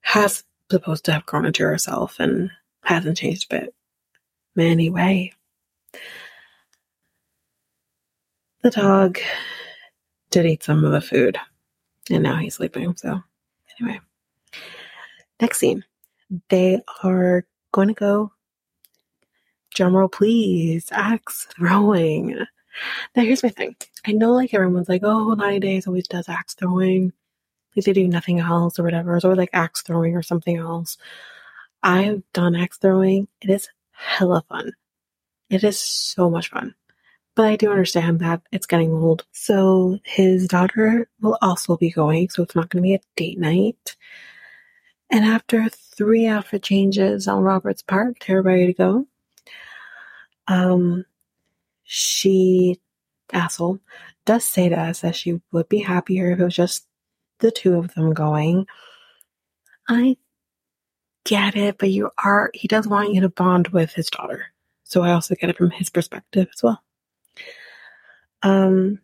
has 0.00 0.44
supposed 0.70 1.04
to 1.04 1.12
have 1.12 1.26
grown 1.26 1.46
into 1.46 1.62
herself 1.62 2.18
and 2.18 2.50
hasn't 2.82 3.16
changed 3.16 3.52
a 3.52 3.60
bit. 3.60 3.74
Anyway, 4.58 5.32
the 8.62 8.70
dog 8.70 9.18
did 10.30 10.46
eat 10.46 10.62
some 10.62 10.84
of 10.84 10.92
the 10.92 11.00
food 11.00 11.38
and 12.10 12.22
now 12.22 12.36
he's 12.36 12.54
sleeping. 12.54 12.96
So, 12.96 13.22
anyway, 13.80 14.00
next 15.40 15.58
scene 15.58 15.84
they 16.48 16.80
are 17.02 17.44
going 17.72 17.88
to 17.88 17.94
go 17.94 18.32
drumroll 19.74 20.10
please, 20.10 20.88
axe 20.92 21.46
throwing. 21.56 22.38
Now 23.14 23.22
here's 23.22 23.42
my 23.42 23.48
thing. 23.48 23.76
I 24.06 24.12
know 24.12 24.32
like 24.32 24.54
everyone's 24.54 24.88
like, 24.88 25.02
oh, 25.04 25.34
90 25.34 25.60
Days 25.60 25.86
always 25.86 26.08
does 26.08 26.28
axe 26.28 26.54
throwing. 26.54 27.12
Like 27.76 27.84
they 27.84 27.92
do 27.92 28.06
nothing 28.06 28.40
else 28.40 28.78
or 28.78 28.84
whatever. 28.84 29.18
Or 29.22 29.36
like 29.36 29.50
axe 29.52 29.82
throwing 29.82 30.14
or 30.16 30.22
something 30.22 30.56
else. 30.56 30.96
I've 31.82 32.22
done 32.32 32.54
axe 32.54 32.78
throwing. 32.78 33.28
It 33.40 33.50
is 33.50 33.68
hella 33.90 34.44
fun. 34.48 34.72
It 35.50 35.64
is 35.64 35.78
so 35.78 36.30
much 36.30 36.50
fun. 36.50 36.74
But 37.36 37.46
I 37.46 37.56
do 37.56 37.70
understand 37.70 38.20
that 38.20 38.42
it's 38.52 38.66
getting 38.66 38.92
old. 38.92 39.24
So 39.32 39.98
his 40.04 40.46
daughter 40.46 41.08
will 41.20 41.36
also 41.42 41.76
be 41.76 41.90
going. 41.90 42.28
So 42.28 42.42
it's 42.42 42.54
not 42.54 42.70
going 42.70 42.82
to 42.82 42.86
be 42.86 42.94
a 42.94 43.00
date 43.16 43.38
night. 43.38 43.96
And 45.10 45.24
after 45.24 45.68
three 45.96 46.26
outfit 46.26 46.62
changes 46.62 47.28
on 47.28 47.42
Robert's 47.42 47.82
part. 47.82 48.16
They're 48.26 48.42
ready 48.42 48.66
to 48.66 48.72
go. 48.72 49.06
Um, 50.46 51.04
she, 51.84 52.80
asshole, 53.32 53.78
does 54.24 54.44
say 54.44 54.68
to 54.68 54.78
us 54.78 55.00
that 55.00 55.16
she 55.16 55.40
would 55.52 55.68
be 55.68 55.78
happier 55.78 56.32
if 56.32 56.40
it 56.40 56.44
was 56.44 56.56
just 56.56 56.86
the 57.38 57.50
two 57.50 57.74
of 57.74 57.94
them 57.94 58.12
going. 58.12 58.66
I 59.88 60.16
get 61.24 61.56
it, 61.56 61.78
but 61.78 61.90
you 61.90 62.10
are, 62.22 62.50
he 62.54 62.68
does 62.68 62.86
want 62.86 63.14
you 63.14 63.20
to 63.22 63.28
bond 63.28 63.68
with 63.68 63.92
his 63.92 64.10
daughter. 64.10 64.46
So 64.84 65.02
I 65.02 65.12
also 65.12 65.34
get 65.34 65.50
it 65.50 65.56
from 65.56 65.70
his 65.70 65.90
perspective 65.90 66.48
as 66.52 66.62
well. 66.62 66.82
Um, 68.44 69.00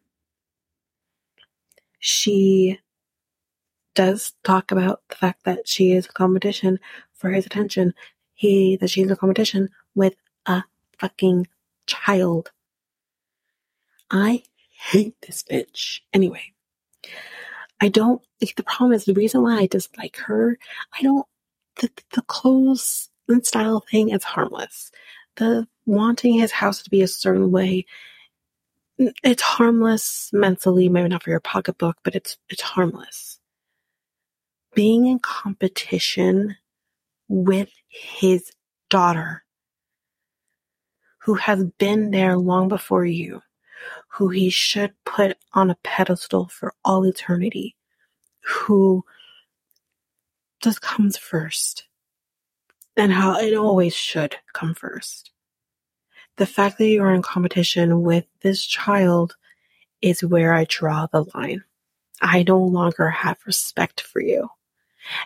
she 1.99 2.79
does 3.95 4.35
talk 4.45 4.71
about 4.71 5.03
the 5.09 5.17
fact 5.17 5.45
that 5.45 5.67
she 5.67 5.93
is 5.93 6.07
a 6.07 6.13
competition 6.13 6.79
for 7.15 7.31
his 7.31 7.47
attention. 7.47 7.95
He, 8.35 8.77
that 8.77 8.91
she's 8.91 9.11
a 9.11 9.17
competition 9.17 9.69
with 9.95 10.15
a 10.47 10.63
fucking 10.99 11.47
child. 11.87 12.53
I 14.11 14.45
hate 14.71 15.15
this 15.27 15.43
bitch. 15.43 16.01
Anyway, 16.13 16.53
I 17.81 17.89
don't, 17.89 18.23
like, 18.41 18.57
the 18.57 18.63
problem 18.63 18.93
is 18.93 19.05
the 19.05 19.15
reason 19.15 19.43
why 19.43 19.59
I 19.59 19.67
dislike 19.67 20.17
her, 20.19 20.59
I 20.99 21.03
don't, 21.03 21.27
the, 21.81 21.91
the 22.15 22.23
clothes 22.23 23.11
and 23.29 23.45
style 23.45 23.85
thing 23.91 24.11
is 24.11 24.25
harmless. 24.25 24.91
The 25.37 25.67
wanting 25.87 26.35
his 26.39 26.53
house 26.53 26.83
to 26.83 26.91
be 26.91 27.03
a 27.03 27.09
certain 27.09 27.51
way, 27.51 27.87
it's 29.23 29.43
harmless 29.43 30.31
mentally, 30.33 30.89
maybe 30.89 31.09
not 31.09 31.23
for 31.23 31.31
your 31.31 31.41
pocketbook, 31.41 31.97
but 32.03 32.15
it's, 32.15 32.37
it's 32.49 32.63
harmless. 32.63 33.39
Being 34.75 35.07
in 35.07 35.19
competition 35.19 36.57
with 37.29 37.71
his 37.89 38.53
daughter, 38.91 39.45
who 41.19 41.35
has 41.35 41.65
been 41.79 42.11
there 42.11 42.37
long 42.37 42.69
before 42.69 43.05
you, 43.05 43.43
who 44.09 44.29
he 44.29 44.51
should 44.51 44.93
put 45.05 45.37
on 45.53 45.71
a 45.71 45.79
pedestal 45.83 46.49
for 46.49 46.75
all 46.85 47.07
eternity, 47.07 47.77
who 48.43 49.05
just 50.63 50.81
comes 50.83 51.17
first, 51.17 51.87
and 52.97 53.13
how 53.13 53.39
it 53.39 53.55
always 53.55 53.95
should 53.95 54.37
come 54.53 54.75
first. 54.75 55.31
The 56.41 56.47
fact 56.47 56.79
that 56.79 56.87
you 56.87 57.03
are 57.03 57.13
in 57.13 57.21
competition 57.21 58.01
with 58.01 58.25
this 58.41 58.65
child 58.65 59.37
is 60.01 60.25
where 60.25 60.55
I 60.55 60.65
draw 60.65 61.05
the 61.05 61.27
line. 61.35 61.65
I 62.23 62.45
no 62.49 62.59
longer 62.59 63.11
have 63.11 63.37
respect 63.45 64.01
for 64.01 64.23
you. 64.23 64.49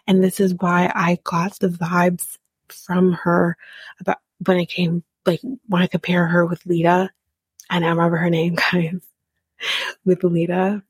And 0.08 0.24
this 0.24 0.40
is 0.40 0.56
why 0.58 0.90
I 0.92 1.20
got 1.22 1.56
the 1.60 1.68
vibes 1.68 2.38
from 2.68 3.12
her 3.12 3.56
about 4.00 4.16
when 4.44 4.56
I 4.56 4.64
came, 4.64 5.04
like, 5.24 5.40
when 5.68 5.82
I 5.82 5.86
compare 5.86 6.26
her 6.26 6.44
with 6.46 6.64
Leida 6.64 7.10
and 7.70 7.84
I 7.84 7.90
remember 7.90 8.16
her 8.16 8.28
name, 8.28 8.56
guys, 8.72 9.00
with 10.04 10.22
Leida, 10.22 10.82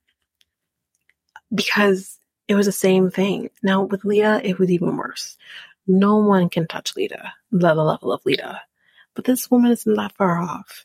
because 1.55 2.19
it 2.49 2.55
was 2.55 2.65
the 2.65 2.73
same 2.73 3.11
thing. 3.11 3.51
Now 3.63 3.83
with 3.83 4.05
Leida, 4.05 4.43
it 4.43 4.59
was 4.59 4.71
even 4.71 4.97
worse. 4.97 5.37
No 5.87 6.17
one 6.17 6.49
can 6.49 6.67
touch 6.67 6.95
Leida, 6.95 7.33
the 7.53 7.75
level 7.75 8.11
of 8.11 8.23
Leida. 8.23 8.61
But 9.14 9.24
this 9.24 9.50
woman 9.50 9.70
isn't 9.70 9.94
that 9.94 10.16
far 10.16 10.38
off. 10.38 10.85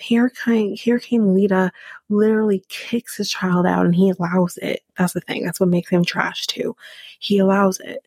Here 0.00 0.30
came, 0.30 0.74
here 0.74 0.98
came 0.98 1.34
Leida, 1.34 1.70
literally 2.08 2.64
kicks 2.68 3.16
his 3.16 3.30
child 3.30 3.66
out 3.66 3.86
and 3.86 3.94
he 3.94 4.10
allows 4.10 4.56
it. 4.56 4.82
That's 4.98 5.12
the 5.12 5.20
thing. 5.20 5.44
That's 5.44 5.60
what 5.60 5.68
makes 5.68 5.90
him 5.90 6.04
trash 6.04 6.46
too. 6.46 6.76
He 7.20 7.38
allows 7.38 7.78
it. 7.80 8.06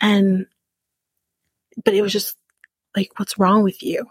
And, 0.00 0.46
but 1.84 1.94
it 1.94 2.02
was 2.02 2.12
just 2.12 2.36
like, 2.94 3.18
what's 3.18 3.38
wrong 3.38 3.62
with 3.62 3.82
you? 3.82 4.06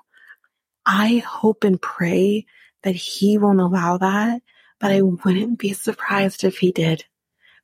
I 0.85 1.17
hope 1.17 1.63
and 1.63 1.81
pray 1.81 2.45
that 2.83 2.95
he 2.95 3.37
won't 3.37 3.59
allow 3.59 3.97
that, 3.97 4.41
but 4.79 4.91
I 4.91 5.01
wouldn't 5.01 5.59
be 5.59 5.73
surprised 5.73 6.43
if 6.43 6.57
he 6.59 6.71
did. 6.71 7.05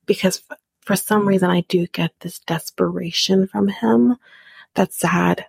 Because 0.05 0.43
for 0.81 0.95
some 0.95 1.27
reason, 1.27 1.49
I 1.49 1.61
do 1.61 1.85
get 1.87 2.11
this 2.19 2.39
desperation 2.39 3.47
from 3.47 3.67
him. 3.67 4.17
That's 4.73 4.99
sad. 4.99 5.45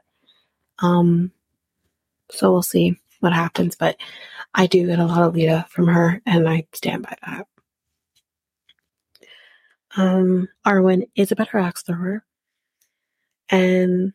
Um, 0.83 1.33
so 2.31 2.53
we'll 2.53 2.63
see 2.63 2.99
what 3.21 3.33
happens, 3.33 3.77
but 3.77 3.97
I 4.55 4.67
do 4.67 4.87
get 4.87 4.99
a 4.99 5.07
lot 5.07 5.23
of 5.23 5.35
Leida 5.35 5.69
from 5.69 5.89
her, 5.89 6.21
and 6.27 6.49
I 6.49 6.67
stand 6.73 7.05
by 7.05 7.17
that. 7.27 7.47
Um, 9.97 10.49
Arwen 10.67 11.09
is 11.15 11.33
a 11.33 11.37
better 11.37 11.59
axe 11.59 11.83
thrower, 11.83 12.25
and 13.49 14.13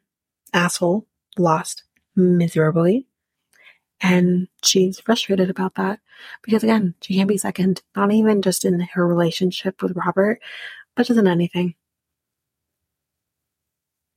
asshole 0.53 1.07
lost 1.37 1.83
miserably. 2.15 3.07
And 4.01 4.47
she's 4.63 4.99
frustrated 4.99 5.49
about 5.49 5.75
that 5.75 5.99
because 6.43 6.63
again, 6.63 6.93
she 7.01 7.15
can't 7.15 7.27
be 7.29 7.37
second, 7.37 7.81
not 7.95 8.11
even 8.11 8.41
just 8.41 8.63
in 8.65 8.79
her 8.79 9.07
relationship 9.07 9.81
with 9.81 9.95
Robert, 9.95 10.39
but 10.95 11.07
just 11.07 11.19
in 11.19 11.27
anything. 11.27 11.75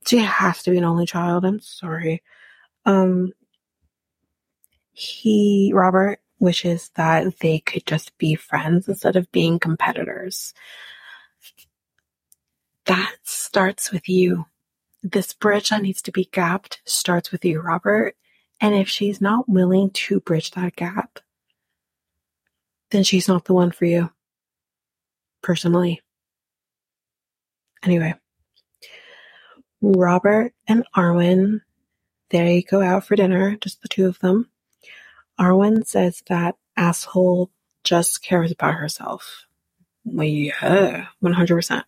She 0.05 0.17
has 0.17 0.61
to 0.63 0.71
be 0.71 0.77
an 0.77 0.83
only 0.83 1.05
child. 1.05 1.45
I'm 1.45 1.59
sorry. 1.59 2.21
Um, 2.85 3.33
he, 4.91 5.71
Robert, 5.73 6.19
wishes 6.39 6.91
that 6.95 7.39
they 7.39 7.59
could 7.59 7.85
just 7.85 8.17
be 8.17 8.35
friends 8.35 8.87
instead 8.87 9.15
of 9.15 9.31
being 9.31 9.59
competitors. 9.59 10.53
That 12.85 13.15
starts 13.23 13.91
with 13.91 14.09
you. 14.09 14.45
This 15.03 15.33
bridge 15.33 15.69
that 15.69 15.81
needs 15.81 16.01
to 16.03 16.11
be 16.11 16.25
gapped 16.31 16.81
starts 16.85 17.31
with 17.31 17.45
you, 17.45 17.61
Robert. 17.61 18.15
And 18.59 18.75
if 18.75 18.89
she's 18.89 19.21
not 19.21 19.49
willing 19.49 19.89
to 19.91 20.19
bridge 20.19 20.51
that 20.51 20.75
gap, 20.75 21.19
then 22.91 23.03
she's 23.03 23.27
not 23.27 23.45
the 23.45 23.53
one 23.53 23.71
for 23.71 23.85
you. 23.85 24.11
Personally. 25.41 26.01
Anyway, 27.83 28.13
Robert 29.81 30.53
and 30.67 30.85
Arwen, 30.95 31.61
they 32.31 32.63
go 32.63 32.81
out 32.81 33.05
for 33.05 33.15
dinner, 33.15 33.55
just 33.57 33.81
the 33.81 33.87
two 33.87 34.07
of 34.07 34.19
them. 34.19 34.49
Arwen 35.39 35.85
says 35.85 36.23
that 36.27 36.55
asshole 36.77 37.51
just 37.83 38.23
cares 38.23 38.51
about 38.51 38.75
herself. 38.75 39.45
Yeah, 40.05 41.07
100%. 41.23 41.83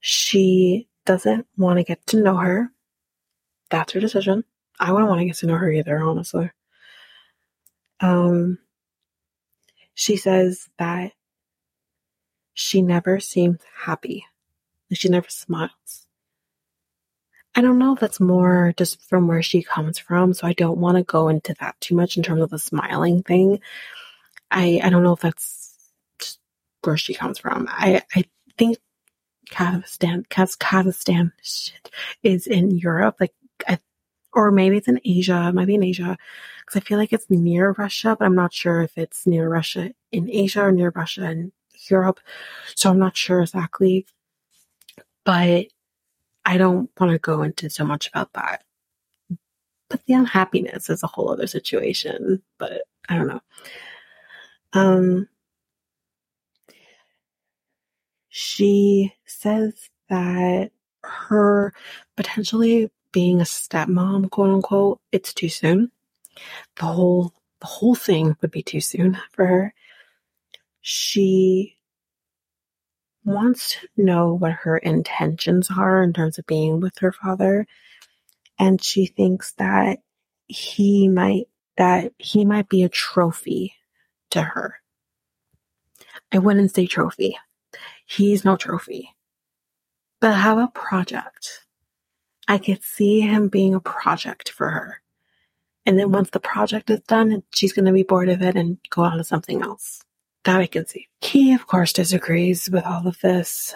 She 0.00 0.88
doesn't 1.04 1.46
want 1.56 1.78
to 1.78 1.84
get 1.84 2.06
to 2.08 2.22
know 2.22 2.36
her. 2.36 2.70
That's 3.70 3.92
her 3.92 4.00
decision. 4.00 4.44
I 4.78 4.92
wouldn't 4.92 5.08
want 5.08 5.20
to 5.20 5.26
get 5.26 5.36
to 5.36 5.46
know 5.46 5.56
her 5.56 5.70
either, 5.70 5.98
honestly. 5.98 6.50
Um, 8.00 8.58
she 9.94 10.16
says 10.16 10.68
that 10.78 11.12
she 12.54 12.82
never 12.82 13.20
seems 13.20 13.60
happy. 13.74 14.26
She 14.92 15.08
never 15.08 15.28
smiles. 15.28 16.05
I 17.56 17.62
don't 17.62 17.78
know 17.78 17.94
if 17.94 18.00
that's 18.00 18.20
more 18.20 18.74
just 18.76 19.00
from 19.08 19.28
where 19.28 19.42
she 19.42 19.62
comes 19.62 19.98
from, 19.98 20.34
so 20.34 20.46
I 20.46 20.52
don't 20.52 20.78
want 20.78 20.98
to 20.98 21.02
go 21.04 21.28
into 21.28 21.54
that 21.60 21.80
too 21.80 21.96
much 21.96 22.18
in 22.18 22.22
terms 22.22 22.42
of 22.42 22.50
the 22.50 22.58
smiling 22.58 23.22
thing. 23.22 23.60
I 24.50 24.80
I 24.84 24.90
don't 24.90 25.02
know 25.02 25.14
if 25.14 25.20
that's 25.20 25.74
just 26.20 26.38
where 26.84 26.98
she 26.98 27.14
comes 27.14 27.38
from. 27.38 27.66
I 27.70 28.02
I 28.14 28.24
think 28.58 28.78
Kazakhstan 29.50 30.26
Kazakhstan 30.28 31.32
shit 31.42 31.90
is 32.22 32.46
in 32.46 32.72
Europe. 32.72 33.16
Like 33.20 33.34
I 33.66 33.78
or 34.34 34.50
maybe 34.50 34.76
it's 34.76 34.88
in 34.88 35.00
Asia. 35.04 35.48
It 35.48 35.54
might 35.54 35.66
be 35.66 35.76
in 35.76 35.84
Asia 35.84 36.18
because 36.60 36.76
I 36.82 36.84
feel 36.84 36.98
like 36.98 37.12
it's 37.14 37.30
near 37.30 37.74
Russia, 37.78 38.16
but 38.18 38.26
I'm 38.26 38.34
not 38.34 38.52
sure 38.52 38.82
if 38.82 38.98
it's 38.98 39.26
near 39.26 39.48
Russia 39.48 39.92
in 40.12 40.30
Asia 40.30 40.62
or 40.62 40.72
near 40.72 40.92
Russia 40.94 41.30
in 41.30 41.52
Europe. 41.88 42.20
So 42.74 42.90
I'm 42.90 42.98
not 42.98 43.16
sure 43.16 43.40
exactly, 43.40 44.06
but 45.24 45.66
I 46.46 46.58
don't 46.58 46.88
want 46.98 47.12
to 47.12 47.18
go 47.18 47.42
into 47.42 47.68
so 47.68 47.84
much 47.84 48.08
about 48.08 48.32
that. 48.34 48.62
But 49.90 50.06
the 50.06 50.14
unhappiness 50.14 50.88
is 50.88 51.02
a 51.02 51.08
whole 51.08 51.30
other 51.30 51.48
situation, 51.48 52.42
but 52.58 52.82
I 53.08 53.16
don't 53.16 53.28
know. 53.28 53.40
Um, 54.72 55.28
she 58.28 59.14
says 59.26 59.90
that 60.08 60.70
her 61.02 61.72
potentially 62.16 62.90
being 63.12 63.40
a 63.40 63.44
stepmom, 63.44 64.30
quote 64.30 64.50
unquote, 64.50 65.00
it's 65.12 65.34
too 65.34 65.48
soon. 65.48 65.90
The 66.76 66.86
whole 66.86 67.32
the 67.60 67.66
whole 67.66 67.94
thing 67.94 68.36
would 68.40 68.50
be 68.50 68.62
too 68.62 68.80
soon 68.80 69.18
for 69.32 69.46
her. 69.46 69.74
She 70.82 71.75
wants 73.26 73.72
to 73.72 73.88
know 73.98 74.34
what 74.34 74.52
her 74.52 74.78
intentions 74.78 75.70
are 75.76 76.02
in 76.02 76.14
terms 76.14 76.38
of 76.38 76.46
being 76.46 76.80
with 76.80 76.98
her 77.00 77.12
father. 77.12 77.66
And 78.58 78.82
she 78.84 79.06
thinks 79.06 79.52
that 79.54 80.00
he 80.46 81.08
might 81.08 81.48
that 81.78 82.12
he 82.18 82.44
might 82.46 82.68
be 82.70 82.84
a 82.84 82.90
trophy 82.90 83.74
to 84.30 84.42
her. 84.42 84.76
I 86.32 86.38
wouldn't 86.38 86.74
say 86.74 86.86
trophy. 86.86 87.38
He's 88.06 88.44
no 88.44 88.56
trophy. 88.56 89.10
but 90.20 90.34
have 90.34 90.58
a 90.58 90.68
project. 90.68 91.66
I 92.48 92.58
could 92.58 92.82
see 92.84 93.20
him 93.20 93.48
being 93.48 93.74
a 93.74 93.80
project 93.80 94.50
for 94.50 94.70
her. 94.70 95.02
And 95.86 95.98
then 95.98 96.12
once 96.12 96.30
the 96.30 96.40
project 96.40 96.90
is 96.90 97.00
done, 97.00 97.42
she's 97.54 97.72
going 97.72 97.86
to 97.86 97.92
be 97.92 98.02
bored 98.04 98.28
of 98.28 98.42
it 98.42 98.56
and 98.56 98.78
go 98.90 99.02
on 99.02 99.18
to 99.18 99.24
something 99.24 99.62
else. 99.62 100.02
That 100.46 100.60
I 100.60 100.66
can 100.66 100.86
see. 100.86 101.08
He, 101.20 101.54
of 101.54 101.66
course, 101.66 101.92
disagrees 101.92 102.70
with 102.70 102.86
all 102.86 103.06
of 103.08 103.18
this. 103.20 103.74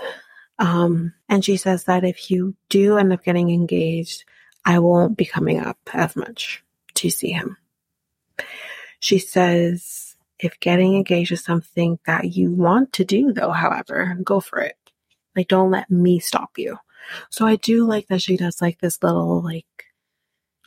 Um, 0.60 1.14
and 1.28 1.44
she 1.44 1.56
says 1.56 1.84
that 1.84 2.04
if 2.04 2.30
you 2.30 2.54
do 2.68 2.96
end 2.96 3.12
up 3.12 3.24
getting 3.24 3.50
engaged, 3.50 4.24
I 4.64 4.78
won't 4.78 5.16
be 5.16 5.24
coming 5.24 5.58
up 5.58 5.78
as 5.92 6.14
much 6.14 6.62
to 6.94 7.10
see 7.10 7.32
him. 7.32 7.56
She 9.00 9.18
says, 9.18 10.14
if 10.38 10.60
getting 10.60 10.94
engaged 10.94 11.32
is 11.32 11.42
something 11.42 11.98
that 12.06 12.36
you 12.36 12.52
want 12.52 12.92
to 12.94 13.04
do, 13.04 13.32
though, 13.32 13.50
however, 13.50 14.16
go 14.22 14.38
for 14.38 14.60
it. 14.60 14.76
Like, 15.34 15.48
don't 15.48 15.72
let 15.72 15.90
me 15.90 16.20
stop 16.20 16.52
you. 16.56 16.78
So 17.30 17.46
I 17.46 17.56
do 17.56 17.84
like 17.84 18.06
that 18.08 18.22
she 18.22 18.36
does 18.36 18.62
like 18.62 18.78
this 18.78 19.02
little, 19.02 19.42
like, 19.42 19.66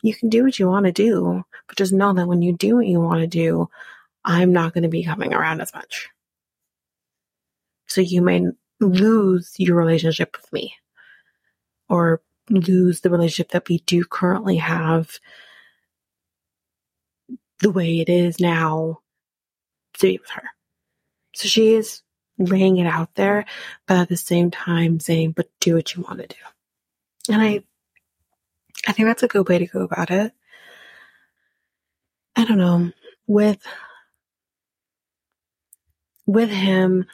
you 0.02 0.14
can 0.14 0.28
do 0.28 0.44
what 0.44 0.58
you 0.58 0.68
want 0.68 0.84
to 0.84 0.92
do, 0.92 1.44
but 1.66 1.78
just 1.78 1.94
know 1.94 2.12
that 2.12 2.28
when 2.28 2.42
you 2.42 2.52
do 2.52 2.76
what 2.76 2.86
you 2.86 3.00
want 3.00 3.20
to 3.20 3.26
do, 3.26 3.70
I'm 4.24 4.52
not 4.52 4.72
going 4.72 4.82
to 4.82 4.88
be 4.88 5.04
coming 5.04 5.34
around 5.34 5.60
as 5.60 5.74
much. 5.74 6.08
So 7.86 8.00
you 8.00 8.22
may 8.22 8.46
lose 8.80 9.54
your 9.58 9.76
relationship 9.76 10.36
with 10.36 10.52
me 10.52 10.74
or 11.88 12.22
lose 12.50 13.00
the 13.00 13.10
relationship 13.10 13.50
that 13.52 13.68
we 13.68 13.78
do 13.78 14.04
currently 14.04 14.56
have 14.56 15.18
the 17.60 17.70
way 17.70 18.00
it 18.00 18.08
is 18.08 18.40
now 18.40 19.00
to 19.94 20.06
be 20.06 20.18
with 20.18 20.30
her. 20.30 20.48
So 21.34 21.48
she 21.48 21.74
is 21.74 22.02
laying 22.38 22.78
it 22.78 22.86
out 22.86 23.14
there, 23.14 23.44
but 23.86 23.98
at 23.98 24.08
the 24.08 24.16
same 24.16 24.50
time 24.50 25.00
saying, 25.00 25.32
but 25.32 25.48
do 25.60 25.74
what 25.74 25.94
you 25.94 26.02
want 26.02 26.20
to 26.20 26.26
do. 26.26 27.32
And 27.32 27.40
I, 27.40 27.62
I 28.86 28.92
think 28.92 29.06
that's 29.06 29.22
a 29.22 29.28
good 29.28 29.48
way 29.48 29.58
to 29.58 29.66
go 29.66 29.82
about 29.82 30.10
it. 30.10 30.32
I 32.36 32.44
don't 32.44 32.58
know. 32.58 32.90
With, 33.26 33.64
with 36.26 36.50
him, 36.50 37.06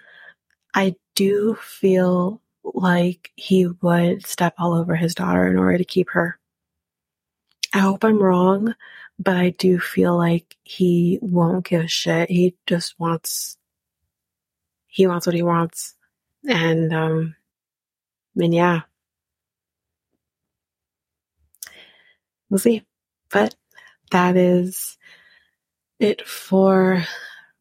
I 0.75 0.97
do 1.15 1.57
feel 1.57 2.41
like 2.65 3.33
he 3.37 3.67
would 3.67 4.27
step 4.27 4.55
all 4.59 4.75
over 4.75 4.95
his 4.95 5.15
daughter 5.15 5.47
in 5.47 5.59
order 5.59 5.79
to 5.79 5.85
keep 5.85 6.11
her. 6.11 6.39
I 7.73 7.79
hope 7.79 8.05
I'm 8.05 8.23
wrong, 8.23 8.75
but 9.19 9.37
I 9.37 9.51
do 9.51 9.79
feel 9.79 10.17
like 10.17 10.57
he 10.65 11.19
won't 11.23 11.67
give 11.67 11.85
a 11.85 11.89
shit. 11.89 12.31
He 12.31 12.57
just 12.67 12.99
wants 12.99 13.57
he 14.87 15.07
wants 15.07 15.27
what 15.27 15.37
he 15.37 15.43
wants. 15.43 15.95
And 16.49 16.93
um 16.93 17.37
and 18.37 18.55
yeah. 18.55 18.83
We'll 22.49 22.59
see. 22.59 22.85
But 23.31 23.55
that 24.11 24.37
is 24.37 24.99
it 26.01 26.27
for 26.27 27.05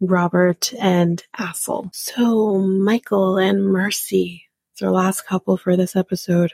Robert 0.01 0.73
and 0.79 1.23
Assel. 1.37 1.93
So 1.93 2.57
Michael 2.59 3.37
and 3.37 3.65
Mercy. 3.65 4.45
It's 4.73 4.81
our 4.81 4.91
last 4.91 5.25
couple 5.25 5.57
for 5.57 5.75
this 5.75 5.95
episode. 5.95 6.53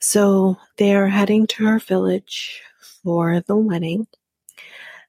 So 0.00 0.56
they 0.76 0.94
are 0.94 1.08
heading 1.08 1.46
to 1.48 1.66
her 1.66 1.78
village 1.78 2.62
for 3.02 3.40
the 3.40 3.56
wedding. 3.56 4.06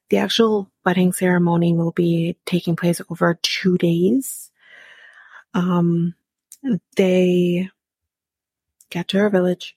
The 0.08 0.18
actual 0.18 0.70
wedding 0.84 1.12
ceremony 1.12 1.72
will 1.72 1.92
be 1.92 2.36
taking 2.44 2.76
place 2.76 3.00
over 3.08 3.38
two 3.42 3.78
days. 3.78 4.50
Um, 5.54 6.14
they 6.96 7.70
get 8.90 9.08
to 9.08 9.18
her 9.18 9.30
village, 9.30 9.76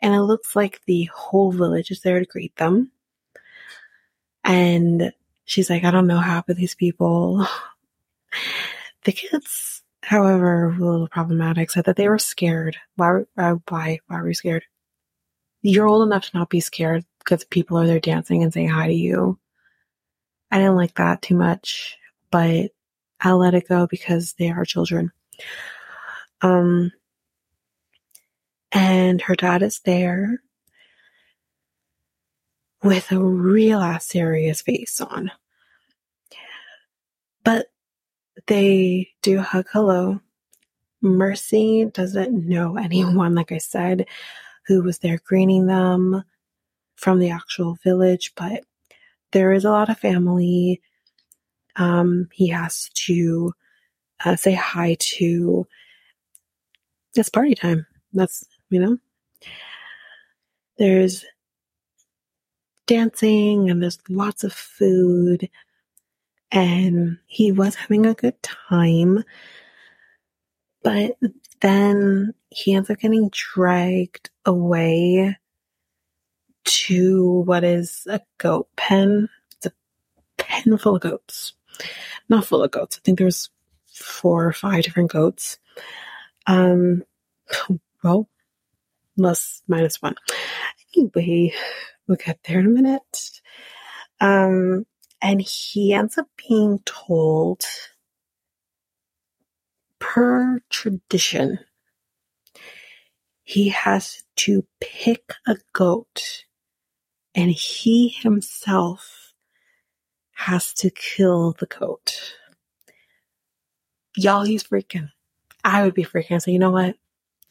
and 0.00 0.14
it 0.14 0.22
looks 0.22 0.56
like 0.56 0.80
the 0.86 1.04
whole 1.04 1.52
village 1.52 1.90
is 1.90 2.00
there 2.00 2.18
to 2.18 2.24
greet 2.24 2.56
them. 2.56 2.90
And 4.44 5.12
she's 5.50 5.68
like, 5.68 5.82
I 5.82 5.90
don't 5.90 6.06
know 6.06 6.20
half 6.20 6.48
of 6.48 6.56
these 6.56 6.76
people. 6.76 7.44
the 9.04 9.12
kids, 9.12 9.82
however, 10.02 10.68
were 10.68 10.86
a 10.86 10.92
little 10.92 11.08
problematic, 11.08 11.70
said 11.70 11.86
that 11.86 11.96
they 11.96 12.08
were 12.08 12.18
scared. 12.18 12.76
Why? 12.94 13.22
Why? 13.34 13.98
Why 14.06 14.20
were 14.20 14.28
you 14.28 14.34
scared? 14.34 14.64
You're 15.62 15.88
old 15.88 16.06
enough 16.06 16.30
to 16.30 16.38
not 16.38 16.50
be 16.50 16.60
scared 16.60 17.04
because 17.18 17.44
people 17.44 17.78
are 17.78 17.86
there 17.86 17.98
dancing 17.98 18.44
and 18.44 18.52
saying 18.52 18.68
hi 18.68 18.86
to 18.86 18.94
you. 18.94 19.38
I 20.52 20.58
didn't 20.58 20.76
like 20.76 20.94
that 20.94 21.20
too 21.20 21.34
much, 21.34 21.98
but 22.30 22.70
I'll 23.20 23.38
let 23.38 23.54
it 23.54 23.68
go 23.68 23.88
because 23.88 24.34
they 24.34 24.50
are 24.50 24.64
children. 24.64 25.10
Um, 26.42 26.92
and 28.72 29.20
her 29.22 29.34
dad 29.34 29.62
is 29.62 29.80
there 29.80 30.40
with 32.82 33.12
a 33.12 33.18
real 33.18 33.80
ass 33.80 34.06
serious 34.06 34.62
face 34.62 35.00
on. 35.00 35.30
But 37.44 37.66
they 38.46 39.10
do 39.22 39.40
hug 39.40 39.66
hello. 39.72 40.20
Mercy 41.02 41.86
doesn't 41.92 42.48
know 42.48 42.76
anyone, 42.82 43.34
like 43.34 43.52
I 43.52 43.58
said, 43.58 44.06
who 44.66 44.82
was 44.82 44.98
there 44.98 45.18
greeting 45.24 45.66
them 45.66 46.24
from 46.96 47.18
the 47.18 47.30
actual 47.30 47.76
village, 47.82 48.32
but 48.36 48.62
there 49.32 49.52
is 49.52 49.64
a 49.64 49.70
lot 49.70 49.88
of 49.88 49.98
family. 49.98 50.80
Um, 51.76 52.28
he 52.32 52.48
has 52.48 52.90
to 53.06 53.54
uh, 54.24 54.36
say 54.36 54.52
hi 54.52 54.96
to. 54.98 55.66
It's 57.14 57.28
party 57.28 57.54
time. 57.54 57.86
That's, 58.12 58.44
you 58.68 58.80
know, 58.80 58.98
there's 60.78 61.24
dancing 62.90 63.70
and 63.70 63.80
there's 63.80 63.98
lots 64.08 64.42
of 64.42 64.52
food. 64.52 65.48
And 66.50 67.18
he 67.26 67.52
was 67.52 67.76
having 67.76 68.04
a 68.04 68.14
good 68.14 68.42
time. 68.42 69.22
But 70.82 71.16
then 71.60 72.34
he 72.50 72.74
ends 72.74 72.90
up 72.90 72.98
getting 72.98 73.30
dragged 73.30 74.30
away 74.44 75.36
to 76.64 77.42
what 77.46 77.62
is 77.62 78.06
a 78.10 78.20
goat 78.38 78.68
pen. 78.76 79.28
It's 79.56 79.66
a 79.66 79.72
pen 80.36 80.76
full 80.76 80.96
of 80.96 81.02
goats. 81.02 81.52
Not 82.28 82.44
full 82.44 82.64
of 82.64 82.72
goats. 82.72 82.98
I 82.98 83.00
think 83.04 83.18
there's 83.18 83.50
four 83.86 84.46
or 84.46 84.52
five 84.52 84.82
different 84.82 85.12
goats. 85.12 85.58
Um, 86.48 87.04
well, 88.02 88.28
plus 89.16 89.62
minus 89.68 90.02
one. 90.02 90.16
Anyway, 90.96 91.54
we'll 92.10 92.16
get 92.16 92.40
there 92.44 92.58
in 92.58 92.66
a 92.66 92.70
minute. 92.70 93.40
Um, 94.20 94.84
and 95.22 95.40
he 95.40 95.94
ends 95.94 96.18
up 96.18 96.26
being 96.48 96.80
told, 96.84 97.62
per 100.00 100.60
tradition, 100.70 101.60
he 103.44 103.68
has 103.68 104.24
to 104.36 104.66
pick 104.80 105.34
a 105.46 105.56
goat 105.72 106.44
and 107.34 107.50
he 107.50 108.08
himself 108.08 109.32
has 110.32 110.74
to 110.74 110.90
kill 110.90 111.54
the 111.60 111.66
goat. 111.66 112.34
Y'all, 114.16 114.42
he's 114.42 114.64
freaking. 114.64 115.10
I 115.62 115.84
would 115.84 115.94
be 115.94 116.04
freaking. 116.04 116.42
So, 116.42 116.50
you 116.50 116.58
know 116.58 116.72
what? 116.72 116.96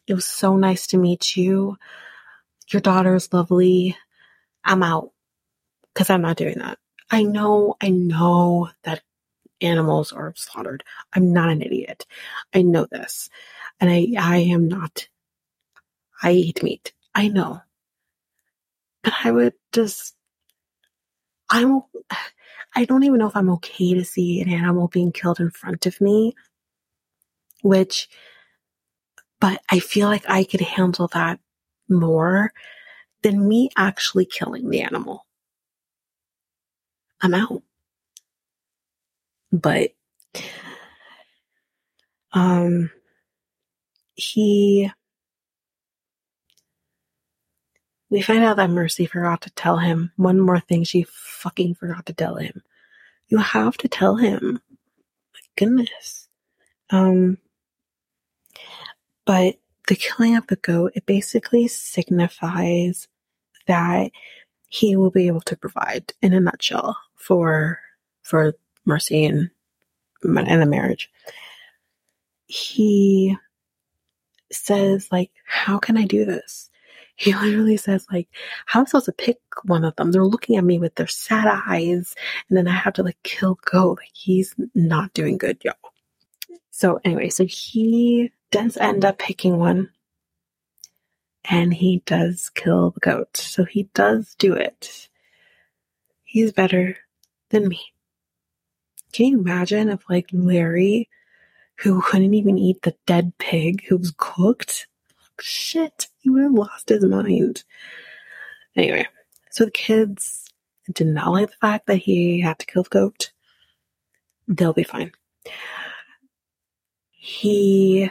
It 0.05 0.15
was 0.15 0.25
so 0.25 0.57
nice 0.57 0.87
to 0.87 0.97
meet 0.97 1.37
you. 1.37 1.77
Your 2.71 2.81
daughter 2.81 3.15
is 3.15 3.31
lovely. 3.31 3.95
I'm 4.69 4.83
out 4.83 5.11
because 5.93 6.11
I'm 6.11 6.21
not 6.21 6.37
doing 6.37 6.59
that. 6.59 6.77
I 7.09 7.23
know, 7.23 7.75
I 7.81 7.89
know 7.89 8.69
that 8.83 9.01
animals 9.61 10.11
are 10.13 10.33
slaughtered. 10.35 10.83
I'm 11.11 11.33
not 11.33 11.49
an 11.49 11.63
idiot. 11.63 12.05
I 12.53 12.61
know 12.61 12.85
this. 12.89 13.29
And 13.79 13.89
I, 13.89 14.13
I 14.19 14.37
am 14.37 14.67
not, 14.67 15.07
I 16.21 16.33
eat 16.33 16.61
meat. 16.61 16.93
I 17.15 17.29
know. 17.29 17.61
But 19.03 19.13
I 19.23 19.31
would 19.31 19.53
just, 19.71 20.15
I'm, 21.49 21.81
I 22.75 22.85
don't 22.85 23.03
even 23.03 23.17
know 23.17 23.27
if 23.27 23.35
I'm 23.35 23.49
okay 23.51 23.95
to 23.95 24.05
see 24.05 24.39
an 24.39 24.49
animal 24.49 24.87
being 24.87 25.11
killed 25.11 25.39
in 25.39 25.49
front 25.49 25.87
of 25.87 25.99
me, 25.99 26.35
which, 27.63 28.07
but 29.41 29.61
I 29.71 29.79
feel 29.79 30.07
like 30.07 30.29
I 30.29 30.43
could 30.43 30.61
handle 30.61 31.07
that 31.13 31.39
more 31.89 32.53
than 33.23 33.47
me 33.47 33.69
actually 33.77 34.25
killing 34.25 34.69
the 34.69 34.81
animal. 34.81 35.25
I'm 37.21 37.33
out. 37.33 37.63
But, 39.51 39.91
um, 42.33 42.91
he 44.15 44.91
We 48.09 48.21
find 48.21 48.43
out 48.43 48.57
that 48.57 48.71
Mercy 48.71 49.05
forgot 49.05 49.41
to 49.41 49.51
tell 49.51 49.77
him 49.77 50.11
one 50.15 50.39
more 50.39 50.59
thing 50.59 50.83
she 50.83 51.05
fucking 51.09 51.75
forgot 51.75 52.07
to 52.07 52.13
tell 52.13 52.35
him. 52.35 52.63
You 53.27 53.37
have 53.37 53.77
to 53.77 53.87
tell 53.87 54.15
him. 54.15 54.53
My 55.33 55.39
goodness. 55.57 56.27
Um, 56.89 57.37
But 59.25 59.57
the 59.89 59.95
killing 59.95 60.37
of 60.37 60.45
the 60.47 60.55
goat, 60.57 60.91
it 60.93 61.07
basically 61.07 61.67
signifies 61.67 63.07
that 63.65 64.11
he 64.67 64.95
will 64.95 65.09
be 65.09 65.25
able 65.25 65.41
to 65.41 65.57
provide 65.57 66.13
in 66.21 66.31
a 66.31 66.39
nutshell 66.39 66.95
for 67.15 67.79
for 68.21 68.53
mercy 68.85 69.25
and 69.25 69.49
and 70.23 70.61
the 70.61 70.65
marriage. 70.67 71.09
He 72.45 73.35
says 74.51 75.07
like, 75.11 75.31
how 75.45 75.79
can 75.79 75.97
I 75.97 76.05
do 76.05 76.23
this? 76.23 76.69
He 77.15 77.33
literally 77.41 77.77
says 77.77 78.05
like, 78.11 78.27
how 78.67 78.81
am 78.81 78.85
I 78.85 78.89
supposed 78.89 79.05
to 79.05 79.11
pick 79.11 79.39
one 79.63 79.83
of 79.83 79.95
them? 79.95 80.11
They're 80.11 80.23
looking 80.23 80.57
at 80.57 80.63
me 80.63 80.77
with 80.77 80.93
their 80.95 81.07
sad 81.07 81.47
eyes 81.67 82.13
and 82.47 82.55
then 82.55 82.67
I 82.67 82.73
have 82.73 82.93
to 82.93 83.03
like 83.03 83.17
kill 83.23 83.57
goat. 83.65 83.97
Like 83.97 84.11
he's 84.13 84.53
not 84.75 85.13
doing 85.13 85.39
good, 85.39 85.57
y'all. 85.63 85.73
So 86.79 86.97
anyway, 87.03 87.27
so 87.27 87.45
he 87.45 88.31
does 88.51 88.77
end 88.77 89.03
up 89.03 89.17
picking 89.17 89.57
one 89.57 89.89
and 91.43 91.73
he 91.73 92.01
does 92.05 92.49
kill 92.55 92.91
the 92.91 93.01
goat. 93.01 93.35
So 93.35 93.65
he 93.65 93.89
does 93.93 94.33
do 94.35 94.53
it. 94.53 95.09
He's 96.23 96.53
better 96.53 96.95
than 97.49 97.67
me. 97.67 97.81
Can 99.11 99.25
you 99.25 99.39
imagine 99.41 99.89
if 99.89 100.09
like 100.09 100.29
Larry, 100.31 101.09
who 101.79 102.01
couldn't 102.01 102.33
even 102.33 102.57
eat 102.57 102.83
the 102.83 102.95
dead 103.05 103.33
pig 103.39 103.83
who 103.89 103.97
was 103.97 104.13
cooked, 104.17 104.87
shit, 105.41 106.07
he 106.19 106.29
would 106.29 106.43
have 106.43 106.53
lost 106.53 106.87
his 106.87 107.03
mind. 107.03 107.65
Anyway, 108.77 109.05
so 109.51 109.65
the 109.65 109.71
kids 109.71 110.47
did 110.93 111.07
not 111.07 111.33
like 111.33 111.49
the 111.49 111.57
fact 111.57 111.87
that 111.87 111.97
he 111.97 112.39
had 112.39 112.57
to 112.59 112.65
kill 112.65 112.83
the 112.83 112.89
goat. 112.89 113.33
They'll 114.47 114.71
be 114.71 114.83
fine. 114.83 115.11
He 117.21 118.09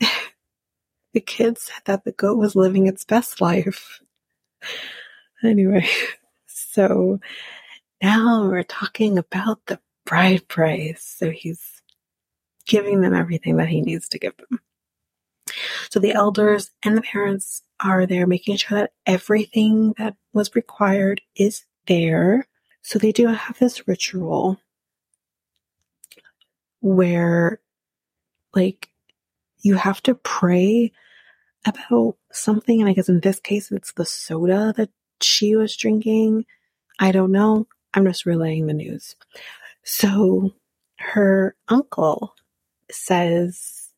the 1.12 1.20
kids 1.20 1.62
said 1.62 1.82
that 1.84 2.04
the 2.04 2.12
goat 2.12 2.38
was 2.38 2.56
living 2.56 2.86
its 2.86 3.04
best 3.04 3.42
life. 3.42 4.00
Anyway, 5.44 5.86
so 6.46 7.20
now 8.02 8.48
we're 8.48 8.62
talking 8.62 9.18
about 9.18 9.58
the 9.66 9.78
bride 10.06 10.48
price. 10.48 11.02
So 11.18 11.30
he's 11.30 11.82
giving 12.66 13.02
them 13.02 13.14
everything 13.14 13.56
that 13.56 13.68
he 13.68 13.82
needs 13.82 14.08
to 14.08 14.18
give 14.18 14.34
them. 14.38 14.60
So 15.90 16.00
the 16.00 16.12
elders 16.12 16.70
and 16.82 16.96
the 16.96 17.02
parents 17.02 17.62
are 17.80 18.06
there 18.06 18.26
making 18.26 18.56
sure 18.56 18.78
that 18.78 18.92
everything 19.04 19.94
that 19.98 20.16
was 20.32 20.54
required 20.54 21.20
is 21.36 21.64
there. 21.86 22.46
So 22.80 22.98
they 22.98 23.12
do 23.12 23.26
have 23.28 23.58
this 23.58 23.86
ritual 23.86 24.58
where 26.80 27.60
like 28.56 28.90
you 29.60 29.76
have 29.76 30.02
to 30.04 30.14
pray 30.14 30.92
about 31.66 32.16
something. 32.32 32.80
And 32.80 32.88
I 32.88 32.92
guess 32.92 33.08
in 33.08 33.20
this 33.20 33.40
case, 33.40 33.70
it's 33.70 33.92
the 33.92 34.04
soda 34.04 34.72
that 34.76 34.90
she 35.20 35.56
was 35.56 35.76
drinking. 35.76 36.46
I 36.98 37.12
don't 37.12 37.32
know. 37.32 37.66
I'm 37.94 38.04
just 38.04 38.26
relaying 38.26 38.66
the 38.66 38.74
news. 38.74 39.16
So 39.84 40.52
her 40.98 41.56
uncle 41.68 42.34
says 42.90 43.90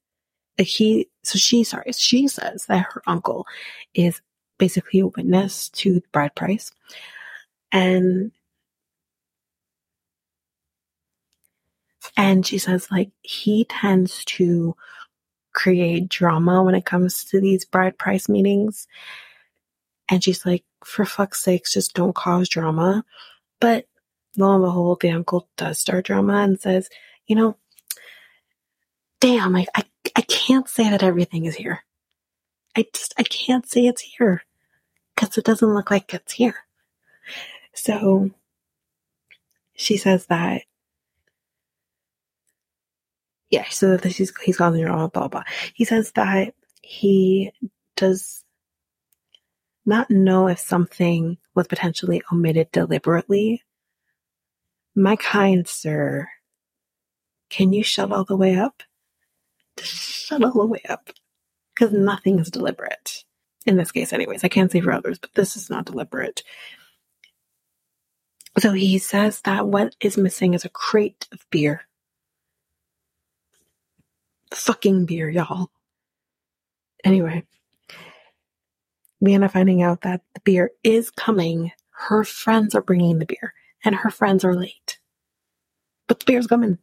he, 0.58 1.08
so 1.22 1.38
she, 1.38 1.64
sorry, 1.64 1.92
she 1.92 2.28
says 2.28 2.66
that 2.66 2.86
her 2.92 3.02
uncle 3.06 3.46
is 3.94 4.20
basically 4.58 5.00
a 5.00 5.06
witness 5.06 5.68
to 5.70 6.02
bride 6.12 6.34
price. 6.34 6.72
And 7.70 8.32
and 12.18 12.44
she 12.44 12.58
says 12.58 12.90
like 12.90 13.12
he 13.22 13.64
tends 13.64 14.24
to 14.24 14.74
create 15.54 16.08
drama 16.08 16.64
when 16.64 16.74
it 16.74 16.84
comes 16.84 17.24
to 17.26 17.40
these 17.40 17.64
bride 17.64 17.96
price 17.96 18.28
meetings. 18.28 18.88
And 20.08 20.22
she's 20.22 20.44
like, 20.44 20.64
for 20.84 21.04
fuck's 21.04 21.40
sakes, 21.42 21.72
just 21.72 21.94
don't 21.94 22.14
cause 22.14 22.48
drama. 22.48 23.04
But 23.60 23.86
lo 24.36 24.52
and 24.52 24.64
behold, 24.64 25.00
the 25.00 25.10
uncle 25.10 25.48
does 25.56 25.78
start 25.78 26.06
drama 26.06 26.38
and 26.38 26.60
says, 26.60 26.88
you 27.28 27.36
know, 27.36 27.56
damn, 29.20 29.54
I, 29.54 29.66
I, 29.76 29.84
I 30.16 30.22
can't 30.22 30.68
say 30.68 30.90
that 30.90 31.04
everything 31.04 31.44
is 31.44 31.54
here. 31.54 31.84
I 32.76 32.84
just, 32.92 33.14
I 33.16 33.22
can't 33.22 33.68
say 33.68 33.86
it's 33.86 34.02
here 34.02 34.42
because 35.14 35.38
it 35.38 35.44
doesn't 35.44 35.74
look 35.74 35.90
like 35.92 36.12
it's 36.12 36.32
here. 36.32 36.56
So 37.74 38.30
she 39.74 39.96
says 39.96 40.26
that 40.26 40.62
yeah, 43.50 43.64
so 43.70 43.96
he's 43.98 44.32
he's 44.42 44.56
causing 44.56 44.82
drama, 44.82 45.08
blah 45.08 45.28
blah. 45.28 45.44
He 45.74 45.84
says 45.84 46.12
that 46.12 46.54
he 46.82 47.52
does 47.96 48.44
not 49.86 50.10
know 50.10 50.48
if 50.48 50.58
something 50.58 51.38
was 51.54 51.66
potentially 51.66 52.22
omitted 52.32 52.70
deliberately. 52.72 53.62
My 54.94 55.16
kind 55.16 55.66
sir, 55.66 56.28
can 57.50 57.72
you 57.72 57.82
shut 57.82 58.12
all 58.12 58.24
the 58.24 58.36
way 58.36 58.56
up? 58.56 58.82
Just 59.78 59.94
shut 59.94 60.44
all 60.44 60.52
the 60.52 60.66
way 60.66 60.82
up. 60.88 61.10
Because 61.74 61.92
nothing 61.92 62.38
is 62.38 62.50
deliberate. 62.50 63.24
In 63.64 63.76
this 63.76 63.92
case, 63.92 64.12
anyways. 64.12 64.44
I 64.44 64.48
can't 64.48 64.70
say 64.70 64.80
for 64.80 64.92
others, 64.92 65.18
but 65.18 65.34
this 65.34 65.56
is 65.56 65.70
not 65.70 65.86
deliberate. 65.86 66.42
So 68.58 68.72
he 68.72 68.98
says 68.98 69.40
that 69.42 69.68
what 69.68 69.94
is 70.00 70.18
missing 70.18 70.54
is 70.54 70.64
a 70.64 70.70
crate 70.70 71.28
of 71.32 71.46
beer 71.50 71.82
fucking 74.52 75.06
beer, 75.06 75.28
y'all. 75.28 75.70
Anyway, 77.04 77.44
we 79.20 79.36
finding 79.48 79.82
out 79.82 80.02
that 80.02 80.22
the 80.34 80.40
beer 80.40 80.70
is 80.82 81.10
coming. 81.10 81.72
Her 81.90 82.24
friends 82.24 82.74
are 82.74 82.82
bringing 82.82 83.18
the 83.18 83.26
beer, 83.26 83.54
and 83.84 83.94
her 83.94 84.10
friends 84.10 84.44
are 84.44 84.54
late. 84.54 84.98
But 86.06 86.20
the 86.20 86.24
beer's 86.24 86.46
coming. 86.46 86.78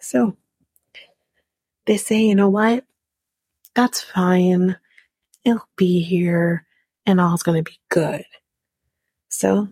So, 0.00 0.36
they 1.86 1.96
say, 1.96 2.20
you 2.20 2.34
know 2.34 2.48
what? 2.48 2.84
That's 3.74 4.02
fine. 4.02 4.76
It'll 5.44 5.68
be 5.76 6.02
here, 6.02 6.66
and 7.06 7.20
all's 7.20 7.42
going 7.42 7.62
to 7.62 7.70
be 7.70 7.78
good. 7.88 8.24
So, 9.28 9.68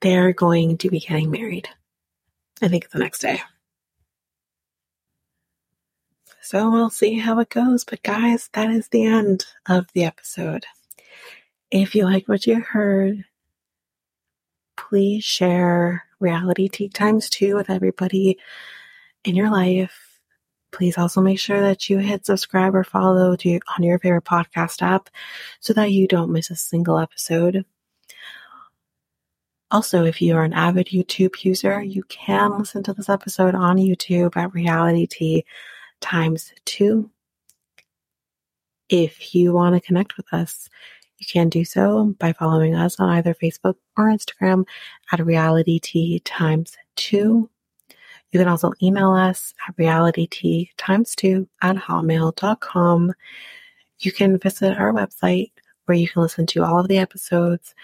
they're 0.00 0.32
going 0.32 0.78
to 0.78 0.90
be 0.90 1.00
getting 1.00 1.30
married. 1.30 1.68
I 2.62 2.68
think 2.68 2.90
the 2.90 2.98
next 2.98 3.20
day. 3.20 3.40
So 6.46 6.70
we'll 6.70 6.90
see 6.90 7.18
how 7.18 7.40
it 7.40 7.48
goes. 7.48 7.84
But 7.84 8.04
guys, 8.04 8.50
that 8.52 8.70
is 8.70 8.86
the 8.86 9.04
end 9.04 9.44
of 9.68 9.88
the 9.94 10.04
episode. 10.04 10.64
If 11.72 11.96
you 11.96 12.04
like 12.04 12.28
what 12.28 12.46
you 12.46 12.60
heard, 12.60 13.24
please 14.76 15.24
share 15.24 16.04
Realitea 16.22 16.94
Times 16.94 17.28
2 17.30 17.56
with 17.56 17.68
everybody 17.68 18.38
in 19.24 19.34
your 19.34 19.50
life. 19.50 20.20
Please 20.70 20.96
also 20.96 21.20
make 21.20 21.40
sure 21.40 21.60
that 21.60 21.90
you 21.90 21.98
hit 21.98 22.24
subscribe 22.24 22.76
or 22.76 22.84
follow 22.84 23.34
to, 23.34 23.58
on 23.76 23.82
your 23.82 23.98
favorite 23.98 24.22
podcast 24.22 24.82
app 24.82 25.10
so 25.58 25.72
that 25.72 25.90
you 25.90 26.06
don't 26.06 26.30
miss 26.30 26.52
a 26.52 26.54
single 26.54 27.00
episode. 27.00 27.64
Also, 29.72 30.04
if 30.04 30.22
you 30.22 30.36
are 30.36 30.44
an 30.44 30.52
avid 30.52 30.86
YouTube 30.86 31.42
user, 31.42 31.82
you 31.82 32.04
can 32.04 32.56
listen 32.56 32.84
to 32.84 32.92
this 32.92 33.08
episode 33.08 33.56
on 33.56 33.78
YouTube 33.78 34.36
at 34.36 34.52
Realitea 34.52 35.42
times 36.00 36.52
two. 36.64 37.10
If 38.88 39.34
you 39.34 39.52
want 39.52 39.74
to 39.74 39.80
connect 39.80 40.16
with 40.16 40.32
us, 40.32 40.68
you 41.18 41.26
can 41.26 41.48
do 41.48 41.64
so 41.64 42.14
by 42.18 42.32
following 42.32 42.74
us 42.74 43.00
on 43.00 43.08
either 43.10 43.34
Facebook 43.34 43.76
or 43.96 44.06
Instagram 44.06 44.66
at 45.12 45.20
Realitea 45.20 46.20
times 46.24 46.76
two. 46.94 47.48
You 48.32 48.40
can 48.40 48.48
also 48.48 48.72
email 48.82 49.12
us 49.12 49.54
at 49.66 49.76
Realitea 49.76 50.70
times 50.76 51.14
two 51.14 51.48
at 51.62 51.76
hotmail.com. 51.76 53.14
You 54.00 54.12
can 54.12 54.38
visit 54.38 54.76
our 54.76 54.92
website 54.92 55.52
where 55.86 55.96
you 55.96 56.08
can 56.08 56.22
listen 56.22 56.46
to 56.46 56.64
all 56.64 56.78
of 56.78 56.88
the 56.88 56.98
episodes 56.98 57.74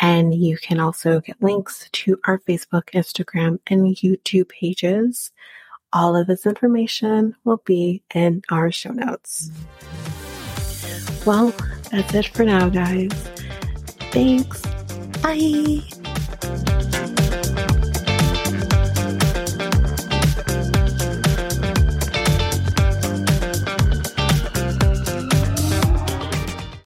and 0.00 0.34
you 0.34 0.58
can 0.58 0.80
also 0.80 1.20
get 1.20 1.42
links 1.42 1.88
to 1.92 2.18
our 2.26 2.38
Facebook, 2.40 2.90
Instagram, 2.90 3.60
and 3.68 3.96
YouTube 3.96 4.48
pages. 4.48 5.30
All 5.94 6.16
of 6.16 6.26
this 6.26 6.44
information 6.44 7.36
will 7.44 7.62
be 7.64 8.02
in 8.12 8.42
our 8.50 8.72
show 8.72 8.90
notes. 8.90 9.50
Well, 11.24 11.54
that's 11.90 12.12
it 12.14 12.26
for 12.26 12.44
now, 12.44 12.68
guys. 12.68 13.12
Thanks. 14.10 14.60
Bye. 15.22 16.03